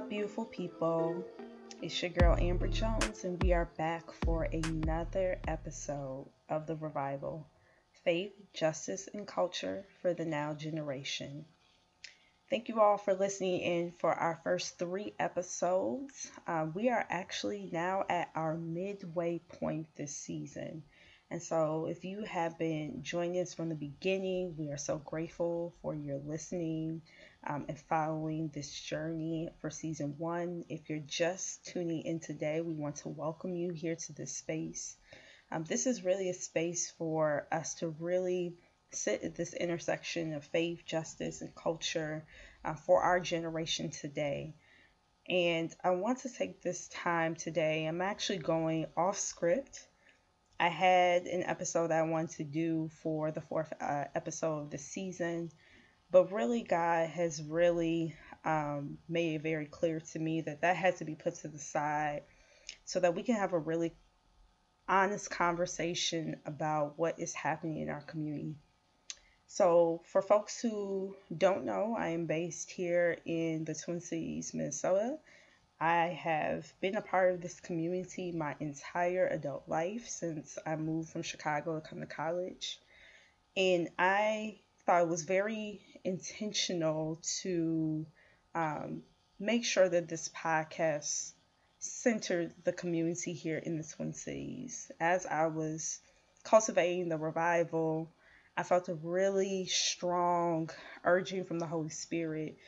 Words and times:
Up, 0.00 0.08
beautiful 0.08 0.46
people? 0.46 1.22
It's 1.82 2.00
your 2.00 2.10
girl 2.10 2.34
Amber 2.38 2.68
Jones, 2.68 3.24
and 3.24 3.42
we 3.42 3.52
are 3.52 3.70
back 3.76 4.10
for 4.24 4.44
another 4.44 5.38
episode 5.46 6.26
of 6.48 6.66
The 6.66 6.76
Revival 6.76 7.46
Faith, 8.02 8.32
Justice, 8.54 9.10
and 9.12 9.26
Culture 9.26 9.84
for 10.00 10.14
the 10.14 10.24
Now 10.24 10.54
Generation. 10.54 11.44
Thank 12.48 12.68
you 12.68 12.80
all 12.80 12.96
for 12.96 13.12
listening 13.12 13.60
in 13.60 13.92
for 13.98 14.14
our 14.14 14.40
first 14.42 14.78
three 14.78 15.12
episodes. 15.18 16.30
Uh, 16.46 16.68
we 16.72 16.88
are 16.88 17.06
actually 17.10 17.68
now 17.70 18.04
at 18.08 18.30
our 18.34 18.56
midway 18.56 19.38
point 19.60 19.86
this 19.96 20.16
season. 20.16 20.82
And 21.32 21.40
so, 21.40 21.86
if 21.86 22.04
you 22.04 22.24
have 22.24 22.58
been 22.58 23.04
joining 23.04 23.40
us 23.40 23.54
from 23.54 23.68
the 23.68 23.76
beginning, 23.76 24.56
we 24.58 24.70
are 24.70 24.76
so 24.76 24.98
grateful 24.98 25.72
for 25.80 25.94
your 25.94 26.18
listening 26.18 27.02
um, 27.46 27.66
and 27.68 27.78
following 27.78 28.48
this 28.48 28.68
journey 28.80 29.48
for 29.60 29.70
season 29.70 30.16
one. 30.18 30.64
If 30.68 30.90
you're 30.90 30.98
just 30.98 31.64
tuning 31.64 32.02
in 32.02 32.18
today, 32.18 32.60
we 32.60 32.74
want 32.74 32.96
to 32.96 33.08
welcome 33.10 33.54
you 33.54 33.70
here 33.70 33.94
to 33.94 34.12
this 34.12 34.36
space. 34.36 34.96
Um, 35.52 35.62
this 35.62 35.86
is 35.86 36.04
really 36.04 36.30
a 36.30 36.34
space 36.34 36.90
for 36.98 37.46
us 37.52 37.74
to 37.76 37.94
really 38.00 38.56
sit 38.90 39.22
at 39.22 39.36
this 39.36 39.54
intersection 39.54 40.32
of 40.32 40.44
faith, 40.44 40.84
justice, 40.84 41.42
and 41.42 41.54
culture 41.54 42.24
uh, 42.64 42.74
for 42.74 43.02
our 43.02 43.20
generation 43.20 43.90
today. 43.90 44.56
And 45.28 45.72
I 45.84 45.90
want 45.90 46.18
to 46.22 46.28
take 46.28 46.60
this 46.60 46.88
time 46.88 47.36
today. 47.36 47.86
I'm 47.86 48.00
actually 48.00 48.38
going 48.38 48.86
off 48.96 49.16
script. 49.16 49.86
I 50.60 50.68
had 50.68 51.26
an 51.26 51.42
episode 51.44 51.90
I 51.90 52.02
wanted 52.02 52.36
to 52.36 52.44
do 52.44 52.90
for 53.02 53.30
the 53.30 53.40
fourth 53.40 53.72
uh, 53.80 54.04
episode 54.14 54.58
of 54.58 54.70
the 54.70 54.76
season, 54.76 55.50
but 56.10 56.30
really, 56.30 56.62
God 56.62 57.08
has 57.08 57.42
really 57.42 58.14
um, 58.44 58.98
made 59.08 59.36
it 59.36 59.42
very 59.42 59.64
clear 59.64 60.00
to 60.12 60.18
me 60.18 60.42
that 60.42 60.60
that 60.60 60.76
had 60.76 60.98
to 60.98 61.06
be 61.06 61.14
put 61.14 61.36
to 61.36 61.48
the 61.48 61.58
side 61.58 62.24
so 62.84 63.00
that 63.00 63.14
we 63.14 63.22
can 63.22 63.36
have 63.36 63.54
a 63.54 63.58
really 63.58 63.94
honest 64.86 65.30
conversation 65.30 66.36
about 66.44 66.98
what 66.98 67.18
is 67.18 67.32
happening 67.32 67.78
in 67.78 67.88
our 67.88 68.02
community. 68.02 68.54
So, 69.46 70.02
for 70.04 70.20
folks 70.20 70.60
who 70.60 71.16
don't 71.34 71.64
know, 71.64 71.96
I 71.98 72.08
am 72.08 72.26
based 72.26 72.70
here 72.70 73.16
in 73.24 73.64
the 73.64 73.74
Twin 73.74 74.00
Cities, 74.00 74.52
Minnesota. 74.52 75.16
I 75.80 76.08
have 76.08 76.70
been 76.80 76.96
a 76.96 77.00
part 77.00 77.32
of 77.32 77.40
this 77.40 77.58
community 77.58 78.32
my 78.32 78.54
entire 78.60 79.26
adult 79.26 79.66
life 79.66 80.06
since 80.08 80.58
I 80.66 80.76
moved 80.76 81.08
from 81.08 81.22
Chicago 81.22 81.80
to 81.80 81.88
come 81.88 82.00
to 82.00 82.06
college. 82.06 82.78
And 83.56 83.88
I 83.98 84.58
thought 84.84 85.02
it 85.02 85.08
was 85.08 85.24
very 85.24 85.80
intentional 86.04 87.18
to 87.40 88.04
um, 88.54 89.02
make 89.38 89.64
sure 89.64 89.88
that 89.88 90.06
this 90.06 90.28
podcast 90.28 91.32
centered 91.78 92.52
the 92.64 92.72
community 92.72 93.32
here 93.32 93.56
in 93.56 93.78
the 93.78 93.84
Twin 93.84 94.12
Cities. 94.12 94.92
As 95.00 95.24
I 95.24 95.46
was 95.46 96.00
cultivating 96.44 97.08
the 97.08 97.16
revival, 97.16 98.12
I 98.54 98.64
felt 98.64 98.90
a 98.90 98.94
really 98.94 99.64
strong 99.64 100.68
urging 101.04 101.44
from 101.46 101.58
the 101.58 101.66
Holy 101.66 101.88
Spirit 101.88 102.58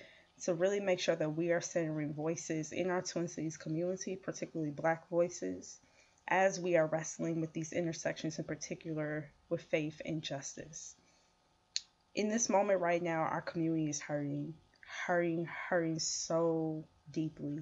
to 0.42 0.54
really 0.54 0.80
make 0.80 0.98
sure 0.98 1.14
that 1.14 1.36
we 1.36 1.52
are 1.52 1.60
centering 1.60 2.12
voices 2.12 2.72
in 2.72 2.90
our 2.90 3.02
Twin 3.02 3.28
Cities 3.28 3.56
community, 3.56 4.16
particularly 4.16 4.72
Black 4.72 5.08
voices, 5.08 5.78
as 6.26 6.58
we 6.58 6.76
are 6.76 6.86
wrestling 6.86 7.40
with 7.40 7.52
these 7.52 7.72
intersections, 7.72 8.38
in 8.38 8.44
particular 8.44 9.30
with 9.48 9.62
faith 9.62 10.02
and 10.04 10.22
justice. 10.22 10.96
In 12.14 12.28
this 12.28 12.48
moment 12.48 12.80
right 12.80 13.02
now, 13.02 13.20
our 13.20 13.40
community 13.40 13.88
is 13.88 14.00
hurting, 14.00 14.54
hurting, 15.06 15.46
hurting 15.46 16.00
so 16.00 16.84
deeply. 17.10 17.60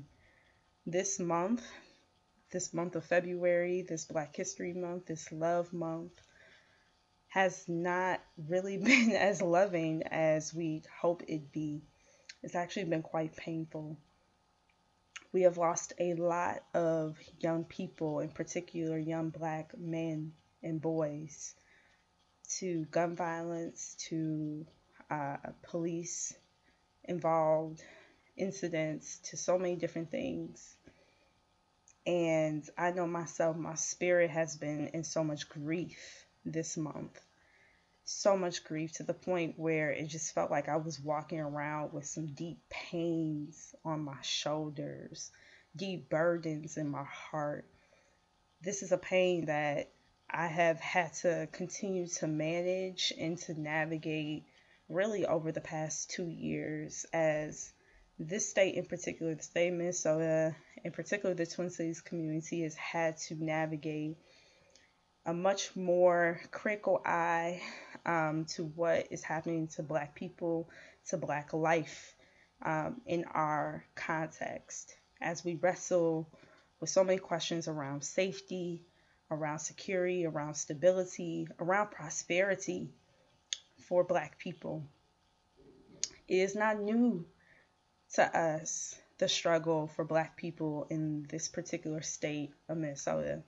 This 0.86 1.20
month, 1.20 1.62
this 2.50 2.72
month 2.72 2.96
of 2.96 3.04
February, 3.04 3.84
this 3.88 4.06
Black 4.06 4.34
History 4.34 4.72
Month, 4.72 5.06
this 5.06 5.30
Love 5.30 5.72
Month, 5.72 6.12
has 7.28 7.68
not 7.68 8.20
really 8.48 8.76
been 8.82 9.12
as 9.12 9.42
loving 9.42 10.02
as 10.04 10.54
we 10.54 10.82
hope 11.00 11.22
it'd 11.28 11.52
be. 11.52 11.82
It's 12.42 12.54
actually 12.54 12.84
been 12.84 13.02
quite 13.02 13.36
painful. 13.36 13.98
We 15.32 15.42
have 15.42 15.58
lost 15.58 15.92
a 15.98 16.14
lot 16.14 16.62
of 16.74 17.16
young 17.38 17.64
people, 17.64 18.20
in 18.20 18.30
particular 18.30 18.98
young 18.98 19.30
black 19.30 19.76
men 19.78 20.32
and 20.62 20.80
boys, 20.80 21.54
to 22.58 22.84
gun 22.86 23.14
violence, 23.14 23.94
to 24.08 24.66
uh, 25.10 25.36
police 25.62 26.34
involved 27.04 27.82
incidents, 28.36 29.18
to 29.18 29.36
so 29.36 29.58
many 29.58 29.76
different 29.76 30.10
things. 30.10 30.76
And 32.06 32.68
I 32.76 32.90
know 32.90 33.06
myself, 33.06 33.56
my 33.56 33.74
spirit 33.74 34.30
has 34.30 34.56
been 34.56 34.88
in 34.88 35.04
so 35.04 35.22
much 35.22 35.48
grief 35.48 36.24
this 36.44 36.76
month. 36.76 37.20
So 38.12 38.36
much 38.36 38.64
grief 38.64 38.90
to 38.94 39.04
the 39.04 39.14
point 39.14 39.56
where 39.56 39.92
it 39.92 40.08
just 40.08 40.34
felt 40.34 40.50
like 40.50 40.68
I 40.68 40.76
was 40.76 40.98
walking 40.98 41.38
around 41.38 41.92
with 41.92 42.06
some 42.06 42.26
deep 42.26 42.58
pains 42.68 43.72
on 43.84 44.00
my 44.00 44.20
shoulders, 44.20 45.30
deep 45.76 46.10
burdens 46.10 46.76
in 46.76 46.88
my 46.88 47.04
heart. 47.04 47.66
This 48.62 48.82
is 48.82 48.90
a 48.90 48.98
pain 48.98 49.46
that 49.46 49.92
I 50.28 50.48
have 50.48 50.80
had 50.80 51.14
to 51.22 51.48
continue 51.52 52.08
to 52.18 52.26
manage 52.26 53.12
and 53.16 53.38
to 53.42 53.58
navigate 53.58 54.42
really 54.88 55.24
over 55.24 55.52
the 55.52 55.60
past 55.60 56.10
two 56.10 56.26
years 56.26 57.06
as 57.12 57.72
this 58.18 58.50
state 58.50 58.74
in 58.74 58.86
particular, 58.86 59.36
the 59.36 59.42
state 59.44 59.68
of 59.68 59.74
Minnesota, 59.74 60.56
in 60.82 60.90
particular 60.90 61.36
the 61.36 61.46
Twin 61.46 61.70
Cities 61.70 62.00
community, 62.00 62.62
has 62.62 62.74
had 62.74 63.18
to 63.28 63.36
navigate 63.36 64.16
a 65.24 65.32
much 65.32 65.76
more 65.76 66.40
critical 66.50 67.00
eye 67.04 67.62
um, 68.06 68.44
to 68.46 68.64
what 68.64 69.08
is 69.10 69.22
happening 69.22 69.68
to 69.68 69.82
Black 69.82 70.14
people, 70.14 70.68
to 71.08 71.16
Black 71.16 71.52
life 71.52 72.14
um, 72.62 73.00
in 73.06 73.24
our 73.24 73.84
context 73.94 74.94
as 75.20 75.44
we 75.44 75.56
wrestle 75.56 76.28
with 76.80 76.90
so 76.90 77.04
many 77.04 77.18
questions 77.18 77.68
around 77.68 78.02
safety, 78.02 78.82
around 79.30 79.58
security, 79.58 80.26
around 80.26 80.54
stability, 80.54 81.46
around 81.58 81.90
prosperity 81.90 82.90
for 83.88 84.04
Black 84.04 84.38
people. 84.38 84.82
It 86.28 86.36
is 86.36 86.54
not 86.54 86.80
new 86.80 87.26
to 88.14 88.38
us 88.38 88.98
the 89.18 89.28
struggle 89.28 89.88
for 89.88 90.04
Black 90.04 90.36
people 90.36 90.86
in 90.90 91.26
this 91.28 91.48
particular 91.48 92.00
state 92.00 92.50
of 92.68 92.78
Minnesota 92.78 93.42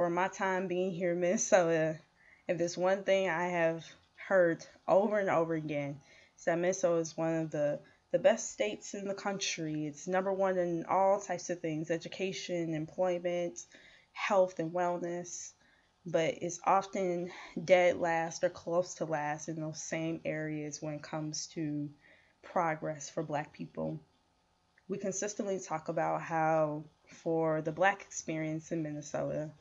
for 0.00 0.08
my 0.08 0.28
time 0.28 0.66
being 0.66 0.92
here 0.92 1.12
in 1.12 1.20
Minnesota, 1.20 1.98
if 2.50 2.58
there's 2.58 2.76
one 2.76 3.04
thing 3.04 3.28
I 3.28 3.46
have 3.46 3.86
heard 4.16 4.66
over 4.88 5.20
and 5.20 5.30
over 5.30 5.54
again, 5.54 6.00
is 6.36 6.44
that 6.46 6.58
Minnesota 6.58 7.00
is 7.00 7.16
one 7.16 7.36
of 7.36 7.50
the 7.50 7.78
the 8.10 8.18
best 8.18 8.50
states 8.50 8.92
in 8.94 9.06
the 9.06 9.14
country. 9.14 9.86
It's 9.86 10.08
number 10.08 10.32
one 10.32 10.58
in 10.58 10.84
all 10.86 11.20
types 11.20 11.48
of 11.48 11.60
things 11.60 11.92
education, 11.92 12.74
employment, 12.74 13.60
health, 14.10 14.58
and 14.58 14.72
wellness. 14.72 15.52
But 16.04 16.38
it's 16.42 16.58
often 16.64 17.30
dead 17.62 17.98
last 17.98 18.42
or 18.42 18.48
close 18.48 18.94
to 18.96 19.04
last 19.04 19.48
in 19.48 19.60
those 19.60 19.80
same 19.80 20.20
areas 20.24 20.82
when 20.82 20.94
it 20.94 21.02
comes 21.02 21.46
to 21.48 21.88
progress 22.42 23.08
for 23.08 23.22
Black 23.22 23.52
people. 23.52 24.00
We 24.88 24.98
consistently 24.98 25.60
talk 25.60 25.88
about 25.88 26.20
how, 26.20 26.82
for 27.06 27.62
the 27.62 27.70
Black 27.70 28.02
experience 28.02 28.72
in 28.72 28.82
Minnesota, 28.82 29.52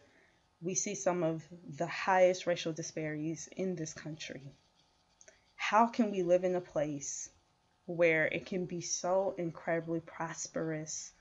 we 0.61 0.75
see 0.75 0.95
some 0.95 1.23
of 1.23 1.43
the 1.77 1.87
highest 1.87 2.45
racial 2.45 2.73
disparities 2.73 3.47
in 3.55 3.75
this 3.75 3.93
country. 3.93 4.41
How 5.55 5.87
can 5.87 6.11
we 6.11 6.23
live 6.23 6.43
in 6.43 6.55
a 6.55 6.61
place 6.61 7.29
where 7.85 8.25
it 8.25 8.45
can 8.45 8.65
be 8.65 8.81
so 8.81 9.35
incredibly 9.37 9.99
prosperous 9.99 11.11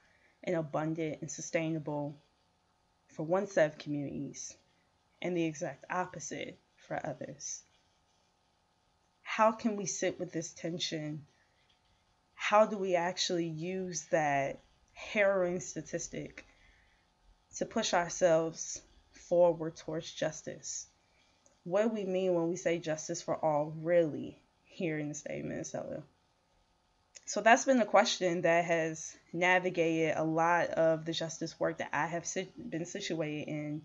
and 0.43 0.57
abundant 0.57 1.19
and 1.21 1.31
sustainable 1.31 2.17
for 3.09 3.23
one 3.23 3.47
set 3.47 3.73
of 3.73 3.79
communities 3.79 4.57
and 5.23 5.37
the 5.37 5.45
exact 5.45 5.85
opposite 5.89 6.59
for 6.77 7.01
others? 7.05 7.63
How 9.23 9.53
can 9.53 9.77
we 9.77 9.87
sit 9.87 10.19
with 10.19 10.33
this 10.33 10.53
tension? 10.53 11.27
How 12.35 12.67
do 12.67 12.77
we 12.77 12.97
actually 12.97 13.47
use 13.47 14.07
that 14.11 14.61
harrowing 14.95 15.61
statistic 15.61 16.45
to 17.57 17.67
push 17.67 17.95
ourselves 17.95 18.83
forward 19.29 19.77
towards 19.77 20.13
justice. 20.13 20.87
What 21.65 21.83
do 21.83 21.89
we 21.89 22.05
mean 22.05 22.35
when 22.35 22.49
we 22.49 22.57
say 22.57 22.79
justice 22.79 23.21
for 23.21 23.37
all, 23.37 23.75
really, 23.77 24.41
here 24.65 24.99
in 24.99 25.09
the 25.09 25.15
state 25.15 25.41
of 25.41 25.47
Minnesota? 25.47 26.03
So 27.27 27.43
that's 27.43 27.67
been 27.67 27.83
a 27.83 27.87
question 27.87 28.41
that 28.43 28.65
has 28.65 29.15
navigated 29.35 30.17
a 30.17 30.25
lot 30.25 30.69
of 30.69 31.05
the 31.05 31.13
justice 31.13 31.61
work 31.61 31.79
that 31.79 31.91
I 31.93 32.07
have 32.07 32.27
been 32.57 32.87
situated 32.87 33.49
in 33.49 33.83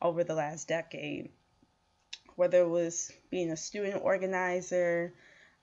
over 0.00 0.24
the 0.24 0.34
last 0.34 0.68
decade. 0.68 1.28
Whether 2.36 2.60
it 2.60 2.68
was 2.68 3.12
being 3.30 3.50
a 3.50 3.56
student 3.56 4.02
organizer, 4.02 5.12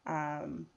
um, 0.05 0.67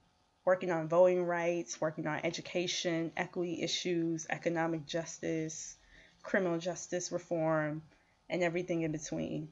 working 0.45 0.71
on 0.71 0.87
voting 0.87 1.23
rights, 1.25 1.79
working 1.79 2.07
on 2.07 2.21
education, 2.23 3.11
equity 3.15 3.61
issues, 3.61 4.25
economic 4.29 4.87
justice, 4.87 5.75
criminal 6.23 6.57
justice 6.57 7.11
reform, 7.11 7.81
and 8.29 8.43
everything 8.43 8.81
in 8.81 8.91
between. 8.91 9.49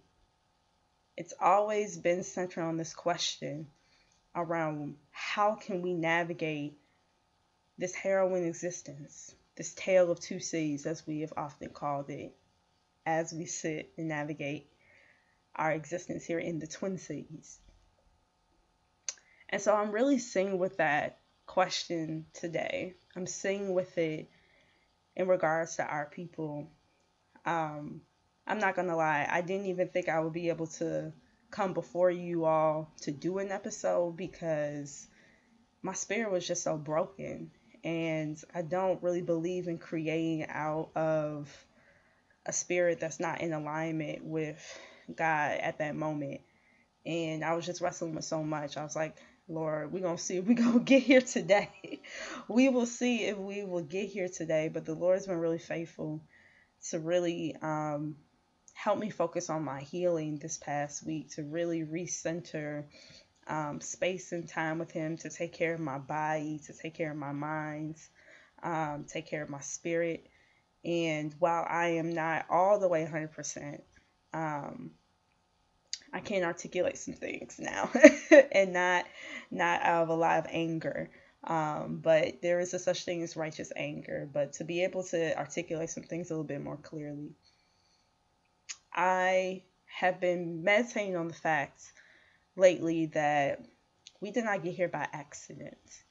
It's 1.17 1.33
always 1.39 1.97
been 1.97 2.23
centered 2.23 2.63
on 2.63 2.77
this 2.77 2.93
question 2.93 3.67
around 4.35 4.95
how 5.11 5.55
can 5.55 5.81
we 5.81 5.93
navigate 5.93 6.77
this 7.77 7.95
harrowing 7.95 8.45
existence, 8.45 9.33
this 9.55 9.73
tale 9.73 10.11
of 10.11 10.19
two 10.19 10.39
seas, 10.39 10.85
as 10.85 11.07
we 11.07 11.21
have 11.21 11.33
often 11.37 11.69
called 11.69 12.09
it, 12.09 12.35
as 13.05 13.33
we 13.33 13.45
sit 13.45 13.93
and 13.97 14.07
navigate 14.07 14.69
our 15.55 15.71
existence 15.71 16.25
here 16.25 16.39
in 16.39 16.59
the 16.59 16.67
Twin 16.67 16.97
Cities. 16.97 17.59
And 19.49 19.61
so 19.61 19.73
I'm 19.73 19.91
really 19.91 20.19
sitting 20.19 20.57
with 20.57 20.77
that 20.77 21.19
question 21.45 22.25
today. 22.33 22.95
I'm 23.15 23.27
sitting 23.27 23.73
with 23.73 23.97
it 23.97 24.29
in 25.15 25.27
regards 25.27 25.77
to 25.77 25.85
our 25.85 26.05
people. 26.05 26.69
Um, 27.45 28.01
I'm 28.47 28.59
not 28.59 28.75
going 28.75 28.87
to 28.89 28.95
lie, 28.95 29.27
I 29.29 29.41
didn't 29.41 29.67
even 29.67 29.87
think 29.87 30.07
I 30.07 30.19
would 30.19 30.33
be 30.33 30.49
able 30.49 30.67
to 30.67 31.11
come 31.49 31.73
before 31.73 32.11
you 32.11 32.45
all 32.45 32.91
to 33.01 33.11
do 33.11 33.39
an 33.39 33.51
episode 33.51 34.17
because 34.17 35.07
my 35.81 35.93
spirit 35.93 36.31
was 36.31 36.45
just 36.47 36.63
so 36.63 36.77
broken. 36.77 37.51
And 37.83 38.37
I 38.53 38.61
don't 38.61 39.01
really 39.01 39.21
believe 39.21 39.67
in 39.67 39.77
creating 39.77 40.47
out 40.49 40.89
of 40.95 41.49
a 42.45 42.53
spirit 42.53 42.99
that's 42.99 43.19
not 43.19 43.41
in 43.41 43.53
alignment 43.53 44.23
with 44.23 44.79
God 45.15 45.59
at 45.59 45.79
that 45.79 45.95
moment. 45.95 46.41
And 47.05 47.43
I 47.43 47.53
was 47.53 47.65
just 47.65 47.81
wrestling 47.81 48.15
with 48.15 48.25
so 48.25 48.43
much. 48.43 48.77
I 48.77 48.83
was 48.83 48.95
like, 48.95 49.15
Lord, 49.47 49.91
we're 49.91 50.01
going 50.01 50.17
to 50.17 50.23
see 50.23 50.37
if 50.37 50.45
we're 50.45 50.55
going 50.55 50.73
to 50.73 50.79
get 50.79 51.03
here 51.03 51.21
today. 51.21 52.01
we 52.47 52.69
will 52.69 52.87
see 52.87 53.25
if 53.25 53.37
we 53.37 53.63
will 53.63 53.83
get 53.83 54.09
here 54.09 54.29
today. 54.29 54.69
But 54.71 54.85
the 54.85 54.95
Lord's 54.95 55.27
been 55.27 55.37
really 55.37 55.59
faithful 55.59 56.21
to 56.89 56.99
really 56.99 57.55
um, 57.61 58.15
help 58.75 58.99
me 58.99 59.09
focus 59.09 59.49
on 59.49 59.63
my 59.63 59.79
healing 59.81 60.37
this 60.37 60.57
past 60.57 61.05
week, 61.05 61.31
to 61.31 61.43
really 61.43 61.83
recenter 61.83 62.83
um, 63.47 63.79
space 63.79 64.31
and 64.33 64.47
time 64.47 64.77
with 64.79 64.91
Him, 64.91 65.17
to 65.17 65.29
take 65.29 65.53
care 65.53 65.73
of 65.73 65.79
my 65.79 65.97
body, 65.97 66.59
to 66.67 66.73
take 66.73 66.93
care 66.93 67.09
of 67.11 67.17
my 67.17 67.31
mind, 67.31 67.95
um, 68.61 69.05
take 69.07 69.27
care 69.27 69.41
of 69.41 69.49
my 69.49 69.61
spirit. 69.61 70.27
And 70.83 71.33
while 71.39 71.65
I 71.67 71.87
am 71.95 72.13
not 72.13 72.45
all 72.49 72.77
the 72.77 72.89
way 72.89 73.05
100%, 73.05 73.81
um, 74.33 74.91
I 76.13 76.19
can 76.19 76.43
articulate 76.43 76.97
some 76.97 77.13
things 77.13 77.57
now 77.59 77.89
and 78.51 78.73
not 78.73 79.05
not 79.51 79.81
out 79.81 80.03
of 80.03 80.09
a 80.09 80.15
lot 80.15 80.39
of 80.39 80.47
anger. 80.49 81.09
Um, 81.43 81.99
but 82.01 82.41
there 82.41 82.59
is 82.59 82.73
a 82.73 82.79
such 82.79 83.05
thing 83.05 83.21
as 83.21 83.37
righteous 83.37 83.71
anger. 83.75 84.27
But 84.31 84.53
to 84.53 84.63
be 84.63 84.83
able 84.83 85.03
to 85.05 85.37
articulate 85.37 85.89
some 85.89 86.03
things 86.03 86.29
a 86.29 86.33
little 86.33 86.43
bit 86.43 86.61
more 86.61 86.77
clearly, 86.77 87.35
I 88.95 89.63
have 89.85 90.21
been 90.21 90.63
meditating 90.63 91.17
on 91.17 91.27
the 91.27 91.33
fact 91.33 91.81
lately 92.55 93.07
that 93.07 93.65
we 94.21 94.31
did 94.31 94.45
not 94.45 94.63
get 94.63 94.73
here 94.73 94.87
by 94.87 95.07
accident. 95.11 96.03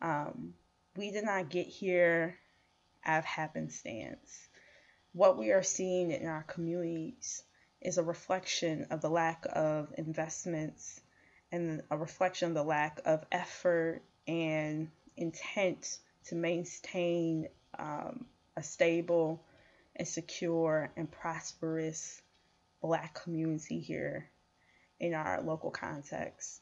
Um, 0.00 0.54
we 0.96 1.10
did 1.10 1.24
not 1.24 1.48
get 1.48 1.66
here 1.66 2.38
out 3.04 3.18
of 3.18 3.24
happenstance. 3.24 4.48
What 5.12 5.36
we 5.36 5.50
are 5.50 5.62
seeing 5.62 6.12
in 6.12 6.26
our 6.26 6.44
communities 6.44 7.42
is 7.80 7.98
a 7.98 8.02
reflection 8.02 8.86
of 8.90 9.00
the 9.00 9.10
lack 9.10 9.44
of 9.52 9.92
investments 9.98 11.00
and 11.50 11.82
a 11.90 11.96
reflection 11.96 12.48
of 12.48 12.54
the 12.54 12.62
lack 12.62 13.00
of 13.04 13.24
effort 13.32 14.02
and 14.26 14.88
intent 15.16 15.98
to 16.26 16.36
maintain 16.36 17.48
um, 17.78 18.24
a 18.56 18.62
stable 18.62 19.42
and 20.02 20.08
secure 20.08 20.90
and 20.96 21.08
prosperous 21.08 22.20
black 22.80 23.22
community 23.22 23.78
here 23.78 24.28
in 24.98 25.14
our 25.14 25.40
local 25.42 25.70
context. 25.70 26.60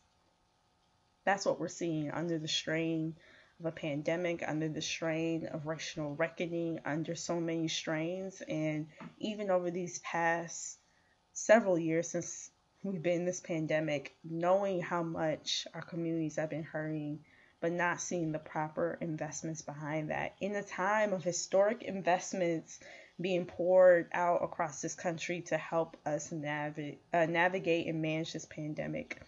That's 1.25 1.47
what 1.47 1.59
we're 1.59 1.69
seeing 1.69 2.11
under 2.11 2.39
the 2.39 2.47
strain 2.47 3.17
of 3.59 3.65
a 3.65 3.73
pandemic, 3.73 4.45
under 4.47 4.69
the 4.69 4.83
strain 4.83 5.47
of 5.47 5.65
racial 5.65 6.15
reckoning, 6.17 6.81
under 6.85 7.15
so 7.15 7.41
many 7.41 7.69
strains. 7.69 8.43
And 8.47 8.89
even 9.17 9.51
over 9.51 9.71
these 9.71 10.01
past 10.01 10.77
several 11.33 11.79
years 11.79 12.11
since 12.11 12.51
we've 12.83 13.03
been 13.03 13.21
in 13.21 13.25
this 13.25 13.41
pandemic, 13.41 14.15
knowing 14.23 14.83
how 14.83 15.03
much 15.03 15.67
our 15.73 15.81
communities 15.81 16.37
have 16.37 16.51
been 16.51 16.65
hurting, 16.65 17.21
but 17.63 17.73
not 17.73 18.03
seeing 18.03 18.33
the 18.33 18.39
proper 18.39 18.99
investments 19.01 19.63
behind 19.63 20.11
that. 20.11 20.35
In 20.43 20.55
a 20.57 20.63
time 20.63 21.15
of 21.15 21.25
historic 21.25 21.83
investments 21.83 22.81
being 23.21 23.45
poured 23.45 24.09
out 24.13 24.43
across 24.43 24.81
this 24.81 24.95
country 24.95 25.43
to 25.43 25.57
help 25.57 25.97
us 26.07 26.33
navigate, 26.33 27.01
uh, 27.13 27.27
navigate 27.27 27.87
and 27.87 28.01
manage 28.01 28.33
this 28.33 28.47
pandemic, 28.47 29.21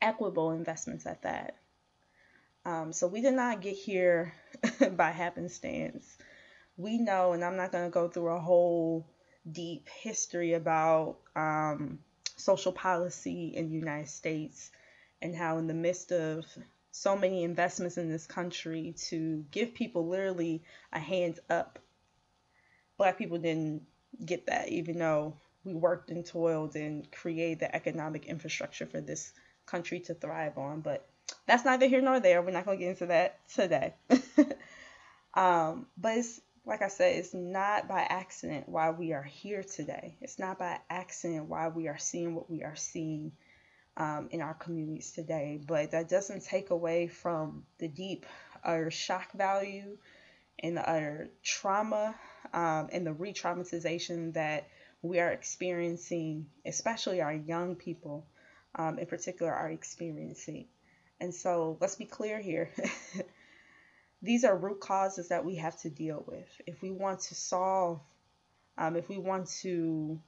equitable 0.00 0.52
investments 0.52 1.06
at 1.06 1.22
that. 1.22 1.56
Um, 2.64 2.92
so 2.92 3.06
we 3.06 3.22
did 3.22 3.34
not 3.34 3.62
get 3.62 3.74
here 3.74 4.34
by 4.92 5.10
happenstance. 5.10 6.16
We 6.76 6.98
know, 6.98 7.32
and 7.32 7.44
I'm 7.44 7.56
not 7.56 7.72
going 7.72 7.84
to 7.84 7.90
go 7.90 8.08
through 8.08 8.28
a 8.28 8.40
whole 8.40 9.06
deep 9.50 9.88
history 9.88 10.52
about 10.52 11.18
um, 11.34 11.98
social 12.36 12.72
policy 12.72 13.54
in 13.56 13.68
the 13.68 13.74
United 13.74 14.08
States 14.08 14.70
and 15.22 15.34
how, 15.34 15.58
in 15.58 15.66
the 15.66 15.74
midst 15.74 16.12
of 16.12 16.46
so 16.92 17.16
many 17.16 17.44
investments 17.44 17.98
in 17.98 18.10
this 18.10 18.26
country 18.26 18.94
to 19.08 19.44
give 19.50 19.74
people 19.74 20.08
literally 20.08 20.62
a 20.92 20.98
hand 20.98 21.38
up, 21.48 21.78
black 23.00 23.16
people 23.16 23.38
didn't 23.38 23.80
get 24.26 24.46
that, 24.48 24.68
even 24.68 24.98
though 24.98 25.34
we 25.64 25.72
worked 25.72 26.10
and 26.10 26.26
toiled 26.26 26.76
and 26.76 27.10
created 27.10 27.60
the 27.60 27.74
economic 27.74 28.26
infrastructure 28.26 28.84
for 28.84 29.00
this 29.00 29.32
country 29.64 30.00
to 30.00 30.12
thrive 30.12 30.58
on. 30.58 30.82
But 30.82 31.08
that's 31.46 31.64
neither 31.64 31.86
here 31.86 32.02
nor 32.02 32.20
there. 32.20 32.42
We're 32.42 32.50
not 32.50 32.66
going 32.66 32.76
to 32.76 32.84
get 32.84 32.90
into 32.90 33.06
that 33.06 33.38
today. 33.48 33.94
um, 35.34 35.86
but 35.96 36.18
it's 36.18 36.42
like 36.66 36.82
I 36.82 36.88
said, 36.88 37.16
it's 37.16 37.32
not 37.32 37.88
by 37.88 38.00
accident 38.02 38.68
why 38.68 38.90
we 38.90 39.14
are 39.14 39.22
here 39.22 39.62
today. 39.62 40.18
It's 40.20 40.38
not 40.38 40.58
by 40.58 40.78
accident 40.90 41.46
why 41.46 41.68
we 41.68 41.88
are 41.88 41.96
seeing 41.96 42.34
what 42.34 42.50
we 42.50 42.64
are 42.64 42.76
seeing 42.76 43.32
um, 43.96 44.28
in 44.30 44.42
our 44.42 44.52
communities 44.52 45.12
today. 45.12 45.58
But 45.66 45.92
that 45.92 46.10
doesn't 46.10 46.44
take 46.44 46.68
away 46.68 47.06
from 47.08 47.64
the 47.78 47.88
deep 47.88 48.26
utter 48.62 48.90
shock 48.90 49.32
value 49.32 49.96
and 50.60 50.76
the 50.76 50.88
utter 50.88 51.30
trauma 51.42 52.14
um, 52.52 52.88
and 52.92 53.06
the 53.06 53.12
re 53.12 53.32
traumatization 53.32 54.34
that 54.34 54.68
we 55.02 55.18
are 55.18 55.30
experiencing, 55.30 56.46
especially 56.66 57.20
our 57.20 57.32
young 57.32 57.74
people 57.74 58.26
um, 58.74 58.98
in 58.98 59.06
particular, 59.06 59.52
are 59.52 59.70
experiencing. 59.70 60.66
And 61.20 61.34
so 61.34 61.76
let's 61.80 61.96
be 61.96 62.04
clear 62.04 62.40
here. 62.40 62.70
these 64.22 64.44
are 64.44 64.56
root 64.56 64.80
causes 64.80 65.28
that 65.28 65.44
we 65.44 65.56
have 65.56 65.78
to 65.80 65.90
deal 65.90 66.22
with. 66.26 66.48
If 66.66 66.82
we 66.82 66.90
want 66.90 67.20
to 67.20 67.34
solve, 67.34 68.00
um, 68.76 68.96
if 68.96 69.08
we 69.08 69.18
want 69.18 69.48
to 69.62 70.20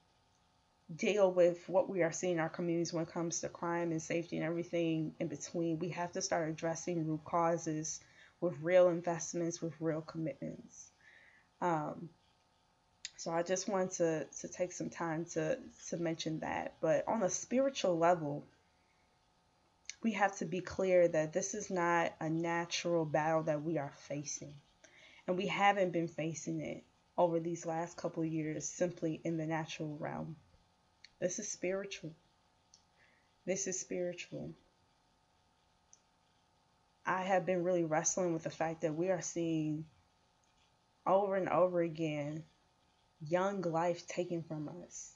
deal 0.94 1.30
with 1.30 1.66
what 1.68 1.88
we 1.88 2.02
are 2.02 2.12
seeing 2.12 2.34
in 2.34 2.40
our 2.40 2.48
communities 2.48 2.92
when 2.92 3.04
it 3.04 3.12
comes 3.12 3.40
to 3.40 3.48
crime 3.48 3.92
and 3.92 4.02
safety 4.02 4.36
and 4.36 4.44
everything 4.44 5.14
in 5.20 5.28
between, 5.28 5.78
we 5.78 5.90
have 5.90 6.12
to 6.12 6.22
start 6.22 6.48
addressing 6.48 7.06
root 7.06 7.24
causes 7.24 8.00
with 8.42 8.54
real 8.60 8.88
investments, 8.88 9.62
with 9.62 9.72
real 9.80 10.02
commitments. 10.02 10.90
Um, 11.60 12.10
so 13.16 13.30
I 13.30 13.42
just 13.44 13.68
want 13.68 13.92
to, 13.92 14.26
to 14.40 14.48
take 14.48 14.72
some 14.72 14.90
time 14.90 15.26
to, 15.32 15.58
to 15.90 15.96
mention 15.96 16.40
that. 16.40 16.74
But 16.80 17.04
on 17.06 17.22
a 17.22 17.30
spiritual 17.30 17.96
level, 17.96 18.44
we 20.02 20.12
have 20.12 20.36
to 20.38 20.44
be 20.44 20.60
clear 20.60 21.06
that 21.06 21.32
this 21.32 21.54
is 21.54 21.70
not 21.70 22.12
a 22.20 22.28
natural 22.28 23.04
battle 23.04 23.44
that 23.44 23.62
we 23.62 23.78
are 23.78 23.92
facing. 24.08 24.54
And 25.28 25.36
we 25.38 25.46
haven't 25.46 25.92
been 25.92 26.08
facing 26.08 26.60
it 26.60 26.82
over 27.16 27.38
these 27.38 27.64
last 27.64 27.96
couple 27.96 28.24
years 28.24 28.68
simply 28.68 29.20
in 29.22 29.36
the 29.36 29.46
natural 29.46 29.96
realm. 30.00 30.34
This 31.20 31.38
is 31.38 31.48
spiritual. 31.48 32.12
This 33.46 33.68
is 33.68 33.78
spiritual. 33.78 34.50
I 37.04 37.22
have 37.22 37.46
been 37.46 37.64
really 37.64 37.84
wrestling 37.84 38.32
with 38.32 38.44
the 38.44 38.50
fact 38.50 38.82
that 38.82 38.94
we 38.94 39.10
are 39.10 39.22
seeing 39.22 39.84
over 41.06 41.36
and 41.36 41.48
over 41.48 41.80
again 41.80 42.44
young 43.20 43.62
life 43.62 44.06
taken 44.06 44.42
from 44.42 44.68
us 44.68 45.12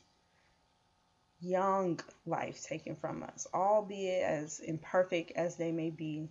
young 1.40 2.00
life 2.24 2.62
taken 2.62 2.96
from 2.96 3.22
us, 3.22 3.46
albeit 3.52 4.22
as 4.22 4.60
imperfect 4.60 5.32
as 5.32 5.56
they 5.56 5.72
may 5.72 5.90
be. 5.90 6.28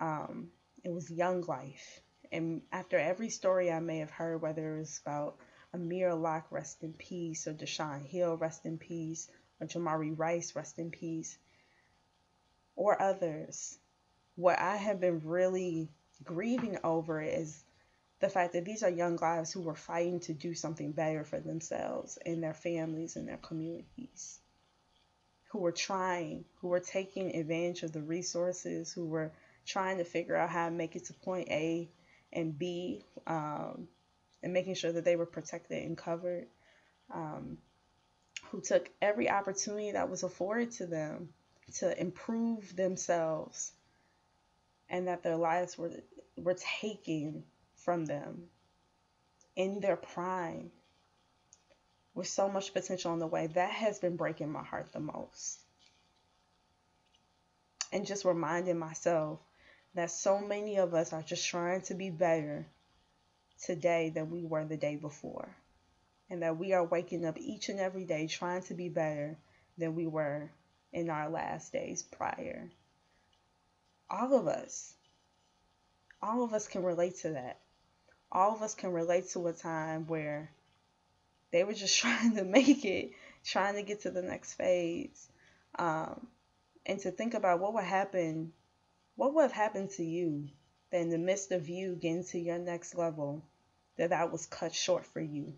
Um, 0.00 0.50
it 0.84 0.92
was 0.92 1.10
young 1.10 1.42
life. 1.42 2.00
And 2.30 2.62
after 2.72 2.98
every 2.98 3.30
story 3.30 3.70
I 3.70 3.80
may 3.80 3.98
have 3.98 4.10
heard, 4.10 4.40
whether 4.40 4.76
it 4.76 4.80
was 4.80 5.00
about 5.04 5.36
Amir 5.74 6.14
Locke, 6.14 6.50
rest 6.50 6.82
in 6.82 6.92
peace, 6.92 7.46
or 7.46 7.54
Deshaun 7.54 8.04
Hill, 8.04 8.36
rest 8.36 8.66
in 8.66 8.78
peace, 8.78 9.28
or 9.60 9.66
Jamari 9.66 10.16
Rice, 10.16 10.54
rest 10.54 10.78
in 10.78 10.90
peace, 10.90 11.38
or 12.74 13.00
others, 13.00 13.78
what 14.36 14.58
I 14.58 14.76
have 14.76 15.00
been 15.00 15.20
really 15.24 15.88
grieving 16.24 16.78
over 16.84 17.20
is 17.20 17.62
the 18.20 18.28
fact 18.28 18.52
that 18.52 18.64
these 18.64 18.82
are 18.82 18.90
young 18.90 19.16
lives 19.16 19.52
who 19.52 19.60
were 19.60 19.74
fighting 19.74 20.20
to 20.20 20.32
do 20.32 20.54
something 20.54 20.92
better 20.92 21.24
for 21.24 21.40
themselves 21.40 22.18
and 22.24 22.42
their 22.42 22.54
families 22.54 23.16
and 23.16 23.28
their 23.28 23.36
communities, 23.36 24.38
who 25.50 25.58
were 25.58 25.72
trying, 25.72 26.44
who 26.60 26.68
were 26.68 26.80
taking 26.80 27.34
advantage 27.36 27.82
of 27.82 27.92
the 27.92 28.00
resources, 28.00 28.92
who 28.92 29.06
were 29.06 29.32
trying 29.66 29.98
to 29.98 30.04
figure 30.04 30.36
out 30.36 30.50
how 30.50 30.66
to 30.66 30.74
make 30.74 30.96
it 30.96 31.04
to 31.06 31.12
point 31.14 31.48
A 31.48 31.88
and 32.32 32.56
B, 32.56 33.04
um, 33.26 33.88
and 34.42 34.52
making 34.52 34.74
sure 34.74 34.92
that 34.92 35.04
they 35.04 35.16
were 35.16 35.26
protected 35.26 35.82
and 35.82 35.98
covered, 35.98 36.46
um, 37.12 37.58
who 38.50 38.60
took 38.60 38.88
every 39.00 39.28
opportunity 39.28 39.92
that 39.92 40.08
was 40.08 40.22
afforded 40.22 40.70
to 40.72 40.86
them 40.86 41.28
to 41.74 42.00
improve 42.00 42.74
themselves 42.76 43.72
and 44.92 45.08
that 45.08 45.22
their 45.24 45.36
lives 45.36 45.76
were 45.76 45.90
were 46.36 46.54
taken 46.54 47.42
from 47.74 48.04
them 48.04 48.44
in 49.56 49.80
their 49.80 49.96
prime 49.96 50.70
with 52.14 52.28
so 52.28 52.48
much 52.48 52.72
potential 52.72 53.10
on 53.10 53.18
the 53.18 53.26
way. 53.26 53.48
That 53.48 53.70
has 53.70 53.98
been 53.98 54.16
breaking 54.16 54.52
my 54.52 54.62
heart 54.62 54.92
the 54.92 55.00
most. 55.00 55.58
And 57.90 58.06
just 58.06 58.24
reminding 58.24 58.78
myself 58.78 59.40
that 59.94 60.10
so 60.10 60.38
many 60.38 60.78
of 60.78 60.94
us 60.94 61.12
are 61.12 61.22
just 61.22 61.46
trying 61.46 61.82
to 61.82 61.94
be 61.94 62.10
better 62.10 62.66
today 63.62 64.10
than 64.14 64.30
we 64.30 64.44
were 64.44 64.64
the 64.64 64.76
day 64.76 64.96
before. 64.96 65.54
And 66.30 66.42
that 66.42 66.58
we 66.58 66.72
are 66.72 66.84
waking 66.84 67.26
up 67.26 67.36
each 67.38 67.68
and 67.68 67.80
every 67.80 68.04
day 68.04 68.26
trying 68.26 68.62
to 68.62 68.74
be 68.74 68.88
better 68.88 69.36
than 69.76 69.94
we 69.94 70.06
were 70.06 70.50
in 70.92 71.10
our 71.10 71.28
last 71.28 71.72
days 71.72 72.02
prior. 72.02 72.70
All 74.12 74.34
of 74.34 74.46
us, 74.46 74.92
all 76.20 76.44
of 76.44 76.52
us 76.52 76.68
can 76.68 76.82
relate 76.82 77.16
to 77.20 77.30
that. 77.30 77.60
All 78.30 78.54
of 78.54 78.60
us 78.60 78.74
can 78.74 78.92
relate 78.92 79.30
to 79.30 79.46
a 79.46 79.54
time 79.54 80.06
where 80.06 80.50
they 81.50 81.64
were 81.64 81.72
just 81.72 81.98
trying 82.00 82.36
to 82.36 82.44
make 82.44 82.84
it, 82.84 83.12
trying 83.42 83.76
to 83.76 83.82
get 83.82 84.02
to 84.02 84.10
the 84.10 84.20
next 84.20 84.52
phase. 84.52 85.28
Um, 85.78 86.26
and 86.84 87.00
to 87.00 87.10
think 87.10 87.32
about 87.32 87.60
what 87.60 87.72
would 87.72 87.84
happen, 87.84 88.52
what 89.16 89.32
would 89.32 89.42
have 89.42 89.52
happened 89.52 89.90
to 89.92 90.04
you 90.04 90.48
that 90.90 91.00
in 91.00 91.08
the 91.08 91.16
midst 91.16 91.50
of 91.50 91.70
you 91.70 91.94
getting 91.94 92.24
to 92.24 92.38
your 92.38 92.58
next 92.58 92.94
level, 92.94 93.42
that 93.96 94.10
that 94.10 94.30
was 94.30 94.44
cut 94.44 94.74
short 94.74 95.06
for 95.06 95.20
you. 95.20 95.54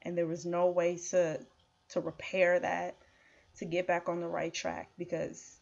And 0.00 0.16
there 0.16 0.26
was 0.26 0.46
no 0.46 0.70
way 0.70 0.96
to 1.10 1.44
to 1.90 2.00
repair 2.00 2.60
that 2.60 2.96
to 3.58 3.66
get 3.66 3.86
back 3.86 4.08
on 4.08 4.20
the 4.20 4.28
right 4.28 4.54
track 4.54 4.90
because 4.96 5.59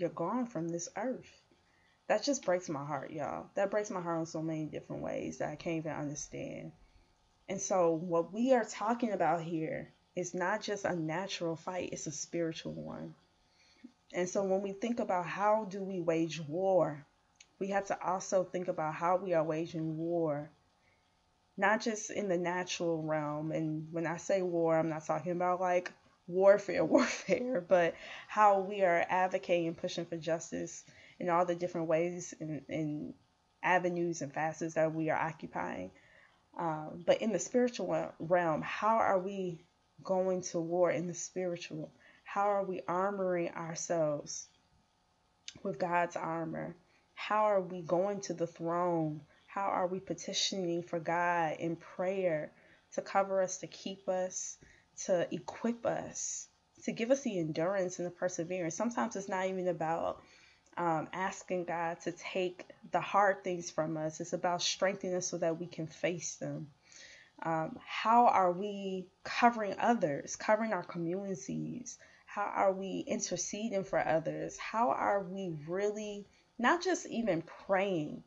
you're 0.00 0.08
gone 0.10 0.46
from 0.46 0.68
this 0.68 0.88
earth. 0.96 1.30
That 2.08 2.22
just 2.22 2.44
breaks 2.44 2.68
my 2.68 2.84
heart, 2.84 3.12
y'all. 3.12 3.46
That 3.54 3.70
breaks 3.70 3.90
my 3.90 4.00
heart 4.00 4.20
in 4.20 4.26
so 4.26 4.42
many 4.42 4.66
different 4.66 5.02
ways 5.02 5.38
that 5.38 5.50
I 5.50 5.56
can't 5.56 5.76
even 5.76 5.92
understand. 5.92 6.72
And 7.48 7.60
so, 7.60 7.92
what 7.92 8.32
we 8.32 8.52
are 8.52 8.64
talking 8.64 9.12
about 9.12 9.42
here 9.42 9.92
is 10.16 10.34
not 10.34 10.62
just 10.62 10.84
a 10.84 10.96
natural 10.96 11.56
fight, 11.56 11.90
it's 11.92 12.06
a 12.06 12.12
spiritual 12.12 12.72
one. 12.72 13.14
And 14.12 14.28
so, 14.28 14.42
when 14.42 14.62
we 14.62 14.72
think 14.72 14.98
about 14.98 15.26
how 15.26 15.66
do 15.66 15.82
we 15.82 16.00
wage 16.00 16.40
war, 16.40 17.04
we 17.58 17.68
have 17.68 17.86
to 17.86 18.02
also 18.04 18.42
think 18.42 18.68
about 18.68 18.94
how 18.94 19.16
we 19.16 19.34
are 19.34 19.44
waging 19.44 19.96
war, 19.98 20.50
not 21.56 21.80
just 21.80 22.10
in 22.10 22.28
the 22.28 22.38
natural 22.38 23.02
realm. 23.02 23.52
And 23.52 23.86
when 23.92 24.06
I 24.06 24.16
say 24.16 24.42
war, 24.42 24.78
I'm 24.78 24.88
not 24.88 25.04
talking 25.04 25.32
about 25.32 25.60
like 25.60 25.92
warfare, 26.30 26.84
warfare, 26.96 27.60
but 27.66 27.94
how 28.28 28.60
we 28.60 28.82
are 28.82 29.04
advocating, 29.08 29.68
and 29.68 29.76
pushing 29.76 30.04
for 30.06 30.16
justice 30.16 30.84
in 31.18 31.28
all 31.28 31.44
the 31.44 31.54
different 31.54 31.88
ways 31.88 32.34
and, 32.40 32.62
and 32.68 33.14
avenues 33.62 34.22
and 34.22 34.32
facets 34.32 34.74
that 34.74 34.94
we 34.94 35.10
are 35.10 35.18
occupying. 35.18 35.90
Um, 36.58 37.04
but 37.06 37.22
in 37.22 37.32
the 37.32 37.38
spiritual 37.38 38.12
realm, 38.18 38.62
how 38.62 38.96
are 38.96 39.18
we 39.18 39.60
going 40.02 40.42
to 40.42 40.60
war 40.60 40.90
in 40.90 41.06
the 41.06 41.14
spiritual? 41.14 41.92
How 42.24 42.48
are 42.48 42.64
we 42.64 42.80
armoring 42.88 43.54
ourselves 43.54 44.48
with 45.62 45.78
God's 45.78 46.16
armor? 46.16 46.76
How 47.14 47.44
are 47.44 47.60
we 47.60 47.82
going 47.82 48.20
to 48.22 48.34
the 48.34 48.46
throne? 48.46 49.20
How 49.46 49.68
are 49.68 49.86
we 49.86 50.00
petitioning 50.00 50.82
for 50.82 50.98
God 51.00 51.56
in 51.58 51.76
prayer 51.76 52.52
to 52.92 53.02
cover 53.02 53.42
us, 53.42 53.58
to 53.58 53.66
keep 53.66 54.08
us, 54.08 54.56
to 55.06 55.26
equip 55.34 55.86
us, 55.86 56.48
to 56.84 56.92
give 56.92 57.10
us 57.10 57.22
the 57.22 57.38
endurance 57.38 57.98
and 57.98 58.06
the 58.06 58.12
perseverance. 58.12 58.74
Sometimes 58.74 59.16
it's 59.16 59.28
not 59.28 59.46
even 59.46 59.68
about 59.68 60.22
um, 60.76 61.08
asking 61.12 61.64
God 61.64 62.00
to 62.02 62.12
take 62.12 62.64
the 62.92 63.00
hard 63.00 63.44
things 63.44 63.70
from 63.70 63.96
us, 63.96 64.20
it's 64.20 64.32
about 64.32 64.62
strengthening 64.62 65.16
us 65.16 65.26
so 65.26 65.38
that 65.38 65.58
we 65.58 65.66
can 65.66 65.86
face 65.86 66.36
them. 66.36 66.68
Um, 67.42 67.78
how 67.84 68.26
are 68.26 68.52
we 68.52 69.06
covering 69.24 69.74
others, 69.78 70.36
covering 70.36 70.72
our 70.72 70.82
communities? 70.82 71.98
How 72.26 72.42
are 72.42 72.72
we 72.72 73.04
interceding 73.06 73.84
for 73.84 73.98
others? 73.98 74.58
How 74.58 74.90
are 74.90 75.22
we 75.22 75.54
really 75.66 76.26
not 76.58 76.82
just 76.82 77.06
even 77.06 77.42
praying, 77.66 78.22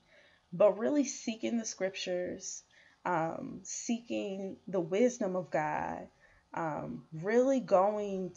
but 0.51 0.77
really 0.77 1.05
seeking 1.05 1.57
the 1.57 1.65
scriptures, 1.65 2.63
um, 3.05 3.59
seeking 3.63 4.57
the 4.67 4.79
wisdom 4.79 5.35
of 5.35 5.51
God, 5.51 6.07
um, 6.53 7.03
really 7.21 7.59
going 7.59 8.33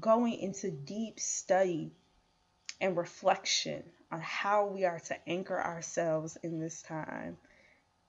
going 0.00 0.34
into 0.34 0.70
deep 0.70 1.20
study 1.20 1.92
and 2.80 2.96
reflection 2.96 3.82
on 4.10 4.20
how 4.20 4.66
we 4.66 4.84
are 4.84 5.00
to 5.00 5.28
anchor 5.28 5.60
ourselves 5.60 6.36
in 6.42 6.58
this 6.58 6.82
time 6.82 7.36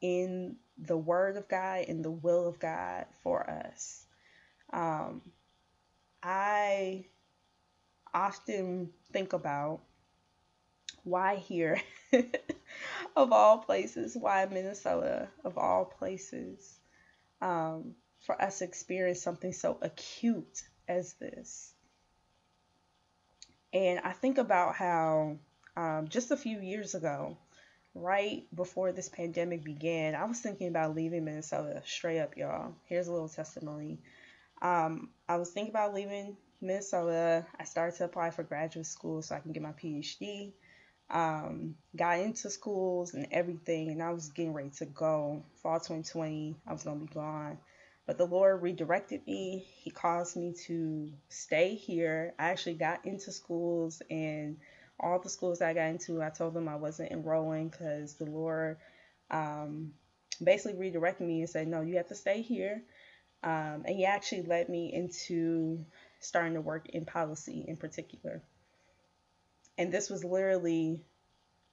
in 0.02 0.56
the 0.78 0.98
word 0.98 1.38
of 1.38 1.48
God 1.48 1.86
in 1.86 2.02
the 2.02 2.12
will 2.12 2.48
of 2.48 2.60
God 2.60 3.06
for 3.22 3.50
us. 3.50 4.06
Um, 4.72 5.22
I 6.22 7.06
often 8.14 8.90
think 9.12 9.34
about 9.34 9.82
why 11.04 11.36
here, 11.36 11.82
of 13.16 13.32
all 13.32 13.60
places, 13.60 14.16
why 14.18 14.46
Minnesota, 14.50 15.28
of 15.44 15.58
all 15.58 15.86
places. 15.86 16.80
Um, 17.42 17.96
for 18.24 18.42
us 18.42 18.60
to 18.60 18.66
experience 18.66 19.22
something 19.22 19.54
so 19.54 19.78
acute 19.82 20.64
as 20.88 21.14
this. 21.14 21.74
And 23.74 24.00
I 24.00 24.12
think 24.12 24.38
about 24.38 24.76
how 24.76 25.38
um, 25.76 26.08
just 26.08 26.32
a 26.32 26.38
few 26.38 26.60
years 26.60 26.96
ago, 26.96 27.38
right 27.96 28.44
before 28.56 28.92
this 28.92 29.10
pandemic 29.10 29.64
began, 29.64 30.16
I 30.16 30.26
was 30.26 30.40
thinking 30.40 30.68
about 30.68 30.96
leaving 30.96 31.26
Minnesota 31.26 31.82
straight 31.86 32.20
up, 32.20 32.38
y'all. 32.38 32.74
Here's 32.86 33.08
a 33.08 33.12
little 33.12 33.30
testimony. 33.30 34.00
Um, 34.62 35.10
I 35.28 35.38
was 35.38 35.50
thinking 35.50 35.72
about 35.72 35.94
leaving 35.94 36.38
Minnesota. 36.62 37.46
I 37.60 37.64
started 37.66 37.98
to 37.98 38.06
apply 38.06 38.30
for 38.30 38.44
graduate 38.44 38.86
school 38.86 39.22
so 39.22 39.36
I 39.36 39.40
can 39.40 39.52
get 39.52 39.64
my 39.64 39.74
PhD. 39.74 40.54
Um, 41.10 41.76
got 41.96 42.20
into 42.20 42.50
schools 42.50 43.14
and 43.14 43.28
everything, 43.32 43.90
and 43.90 44.02
I 44.02 44.12
was 44.12 44.30
getting 44.30 44.54
ready 44.54 44.72
to 44.78 44.86
go. 44.86 45.44
Fall 45.62 45.80
2020, 45.80 46.56
I 46.66 46.74
was 46.74 46.84
gonna 46.84 47.02
be 47.02 47.14
gone. 47.14 47.58
But 48.06 48.18
the 48.18 48.26
Lord 48.26 48.62
redirected 48.62 49.26
me. 49.26 49.66
He 49.82 49.90
caused 49.90 50.36
me 50.36 50.54
to 50.66 51.12
stay 51.30 51.76
here. 51.76 52.34
I 52.38 52.50
actually 52.50 52.76
got 52.76 53.06
into 53.06 53.32
schools, 53.32 54.02
and 54.10 54.58
all 55.00 55.20
the 55.20 55.30
schools 55.30 55.60
that 55.60 55.70
I 55.70 55.74
got 55.74 55.90
into, 55.90 56.22
I 56.22 56.30
told 56.30 56.54
them 56.54 56.68
I 56.68 56.76
wasn't 56.76 57.12
enrolling 57.12 57.70
because 57.70 58.16
the 58.16 58.26
Lord 58.26 58.78
um, 59.32 59.94
basically 60.44 60.78
redirected 60.78 61.26
me 61.26 61.42
and 61.42 61.50
said, 61.50 61.68
No, 61.68 61.82
you 61.82 61.98
have 61.98 62.10
to 62.10 62.16
stay 62.16 62.42
here. 62.42 62.84
Um, 63.42 63.84
and 63.86 63.96
He 63.96 64.06
actually 64.06 64.44
led 64.44 64.68
me 64.70 64.94
into 64.94 65.86
starting 66.20 66.54
to 66.56 66.62
work 66.62 66.90
in 66.90 67.06
policy 67.06 67.64
in 67.68 67.78
particular. 67.78 68.42
And 69.78 69.92
this 69.92 70.10
was 70.10 70.24
literally 70.24 71.02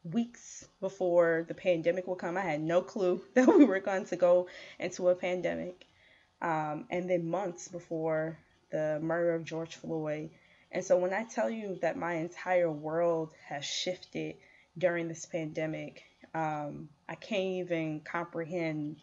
weeks 0.05 0.67
before 0.81 1.45
the 1.49 1.55
pandemic 1.55 2.07
would 2.07 2.19
come. 2.19 2.37
I 2.37 2.43
had 2.43 2.61
no 2.61 2.83
clue 2.83 3.21
that 3.35 3.49
we 3.49 3.65
were 3.65 3.81
going 3.81 4.07
to 4.07 4.17
go 4.17 4.47
into 4.79 5.09
a 5.09 5.15
pandemic 5.15 5.87
um, 6.40 6.87
and 6.90 7.09
then 7.09 7.30
months 7.30 7.68
before 7.68 8.38
the 8.70 8.99
murder 9.02 9.35
of 9.35 9.44
George 9.44 9.76
Floyd. 9.76 10.30
And 10.73 10.85
so 10.85 10.97
when 10.97 11.12
I 11.12 11.25
tell 11.25 11.50
you 11.50 11.78
that 11.82 11.97
my 11.97 12.14
entire 12.14 12.70
world 12.70 13.32
has 13.49 13.64
shifted 13.64 14.37
during 14.78 15.09
this 15.09 15.26
pandemic, 15.26 16.04
um, 16.35 16.88
I 17.09 17.16
can't 17.16 17.66
even 17.66 18.00
comprehend 18.00 18.97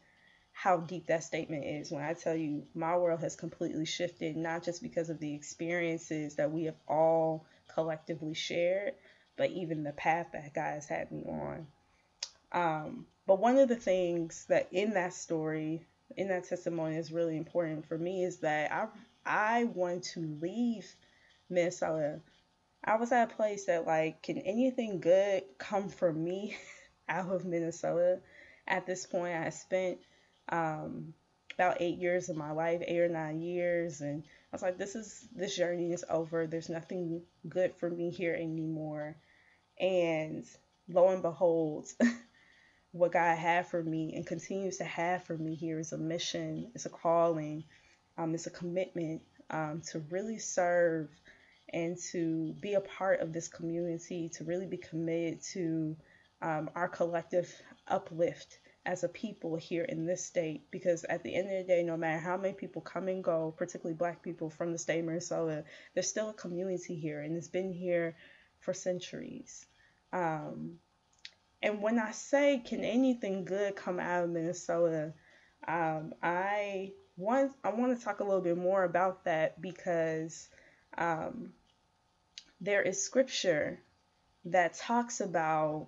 how 0.53 0.77
deep 0.77 1.05
that 1.07 1.23
statement 1.23 1.65
is 1.65 1.91
when 1.91 2.03
I 2.03 2.13
tell 2.13 2.35
you 2.35 2.63
my 2.73 2.97
world 2.97 3.19
has 3.19 3.35
completely 3.35 3.85
shifted, 3.85 4.35
not 4.35 4.63
just 4.63 4.81
because 4.81 5.09
of 5.09 5.19
the 5.19 5.35
experiences 5.35 6.35
that 6.35 6.51
we 6.51 6.63
have 6.63 6.77
all 6.87 7.45
collectively 7.67 8.33
shared, 8.33 8.93
but 9.35 9.51
even 9.51 9.83
the 9.83 9.91
path 9.91 10.29
that 10.33 10.55
God 10.55 10.73
has 10.73 10.87
had 10.87 11.11
me 11.11 11.25
on. 11.27 11.67
Um, 12.51 13.05
but 13.27 13.39
one 13.39 13.57
of 13.57 13.69
the 13.69 13.75
things 13.75 14.45
that 14.49 14.69
in 14.71 14.93
that 14.93 15.13
story 15.13 15.85
in 16.15 16.29
that 16.29 16.45
testimony 16.45 16.97
is 16.97 17.11
really 17.11 17.37
important 17.37 17.85
for 17.85 17.97
me 17.97 18.23
is 18.23 18.37
that 18.39 18.71
I 18.71 18.87
I 19.25 19.63
want 19.65 20.03
to 20.15 20.21
leave 20.41 20.85
Minnesota 21.49 22.21
I 22.83 22.95
was 22.95 23.11
at 23.11 23.31
a 23.31 23.35
place 23.35 23.65
that 23.65 23.85
like, 23.85 24.23
can 24.23 24.37
anything 24.37 24.99
good 25.01 25.43
come 25.57 25.89
from 25.89 26.23
me 26.23 26.57
out 27.09 27.29
of 27.31 27.45
Minnesota? 27.45 28.21
At 28.67 28.85
this 28.85 29.05
point, 29.05 29.35
I 29.35 29.49
spent 29.49 29.99
um, 30.49 31.13
about 31.55 31.81
eight 31.81 31.97
years 31.97 32.29
of 32.29 32.37
my 32.37 32.51
life, 32.51 32.81
eight 32.85 32.99
or 32.99 33.09
nine 33.09 33.41
years, 33.41 34.01
and 34.01 34.23
I 34.23 34.55
was 34.55 34.61
like, 34.61 34.77
this 34.77 34.95
is 34.95 35.27
this 35.35 35.55
journey 35.55 35.91
is 35.91 36.05
over. 36.09 36.47
There's 36.47 36.69
nothing 36.69 37.23
good 37.47 37.73
for 37.75 37.89
me 37.89 38.09
here 38.09 38.33
anymore. 38.33 39.17
And 39.79 40.45
lo 40.87 41.09
and 41.09 41.21
behold, 41.21 41.87
what 42.91 43.11
God 43.11 43.37
had 43.37 43.67
for 43.67 43.83
me 43.83 44.13
and 44.15 44.25
continues 44.25 44.77
to 44.77 44.83
have 44.83 45.23
for 45.23 45.37
me 45.37 45.55
here 45.55 45.79
is 45.79 45.91
a 45.91 45.97
mission, 45.97 46.71
it's 46.73 46.85
a 46.85 46.89
calling, 46.89 47.63
um, 48.17 48.33
it's 48.33 48.47
a 48.47 48.51
commitment 48.51 49.21
um, 49.49 49.81
to 49.91 49.99
really 50.09 50.39
serve 50.39 51.09
and 51.73 51.97
to 52.11 52.53
be 52.61 52.73
a 52.73 52.81
part 52.81 53.19
of 53.19 53.33
this 53.33 53.47
community, 53.47 54.29
to 54.29 54.43
really 54.43 54.65
be 54.65 54.77
committed 54.77 55.41
to 55.41 55.95
um, 56.41 56.69
our 56.75 56.87
collective 56.87 57.53
uplift 57.87 58.59
as 58.85 59.03
a 59.03 59.09
people 59.09 59.57
here 59.57 59.83
in 59.83 60.05
this 60.05 60.23
state. 60.23 60.63
Because 60.71 61.03
at 61.03 61.23
the 61.23 61.35
end 61.35 61.51
of 61.51 61.57
the 61.57 61.73
day, 61.73 61.83
no 61.83 61.97
matter 61.97 62.19
how 62.19 62.37
many 62.37 62.53
people 62.53 62.81
come 62.81 63.09
and 63.09 63.23
go, 63.23 63.53
particularly 63.57 63.97
black 63.97 64.23
people 64.23 64.49
from 64.49 64.71
the 64.71 64.77
state 64.77 64.99
of 64.99 65.05
Minnesota, 65.05 65.65
there's 65.93 66.09
still 66.09 66.29
a 66.29 66.33
community 66.33 66.95
here 66.95 67.21
and 67.21 67.35
it's 67.35 67.49
been 67.49 67.73
here 67.73 68.15
for 68.59 68.73
centuries. 68.73 69.65
Um, 70.13 70.79
and 71.61 71.81
when 71.81 71.99
I 71.99 72.11
say, 72.11 72.59
can 72.59 72.83
anything 72.83 73.45
good 73.45 73.75
come 73.75 73.99
out 73.99 74.25
of 74.25 74.29
Minnesota? 74.29 75.13
Um, 75.67 76.13
I 76.21 76.93
want 77.17 77.53
I 77.63 77.71
want 77.71 77.97
to 77.97 78.03
talk 78.03 78.19
a 78.19 78.23
little 78.23 78.41
bit 78.41 78.57
more 78.57 78.83
about 78.83 79.25
that 79.25 79.59
because 79.61 80.47
um, 80.97 81.53
there 82.61 82.81
is 82.81 83.03
scripture 83.03 83.79
that 84.45 84.75
talks 84.75 85.19
about 85.19 85.87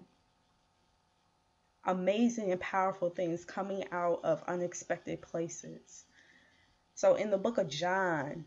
amazing 1.85 2.51
and 2.51 2.59
powerful 2.59 3.09
things 3.09 3.45
coming 3.45 3.83
out 3.91 4.19
of 4.23 4.43
unexpected 4.47 5.21
places. 5.21 6.03
So 6.95 7.15
in 7.15 7.29
the 7.29 7.37
book 7.37 7.57
of 7.57 7.69
John, 7.69 8.45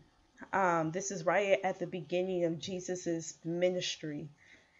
um, 0.51 0.91
this 0.91 1.09
is 1.09 1.25
right 1.25 1.59
at 1.63 1.79
the 1.79 1.87
beginning 1.87 2.43
of 2.45 2.59
Jesus's 2.59 3.37
ministry 3.43 4.29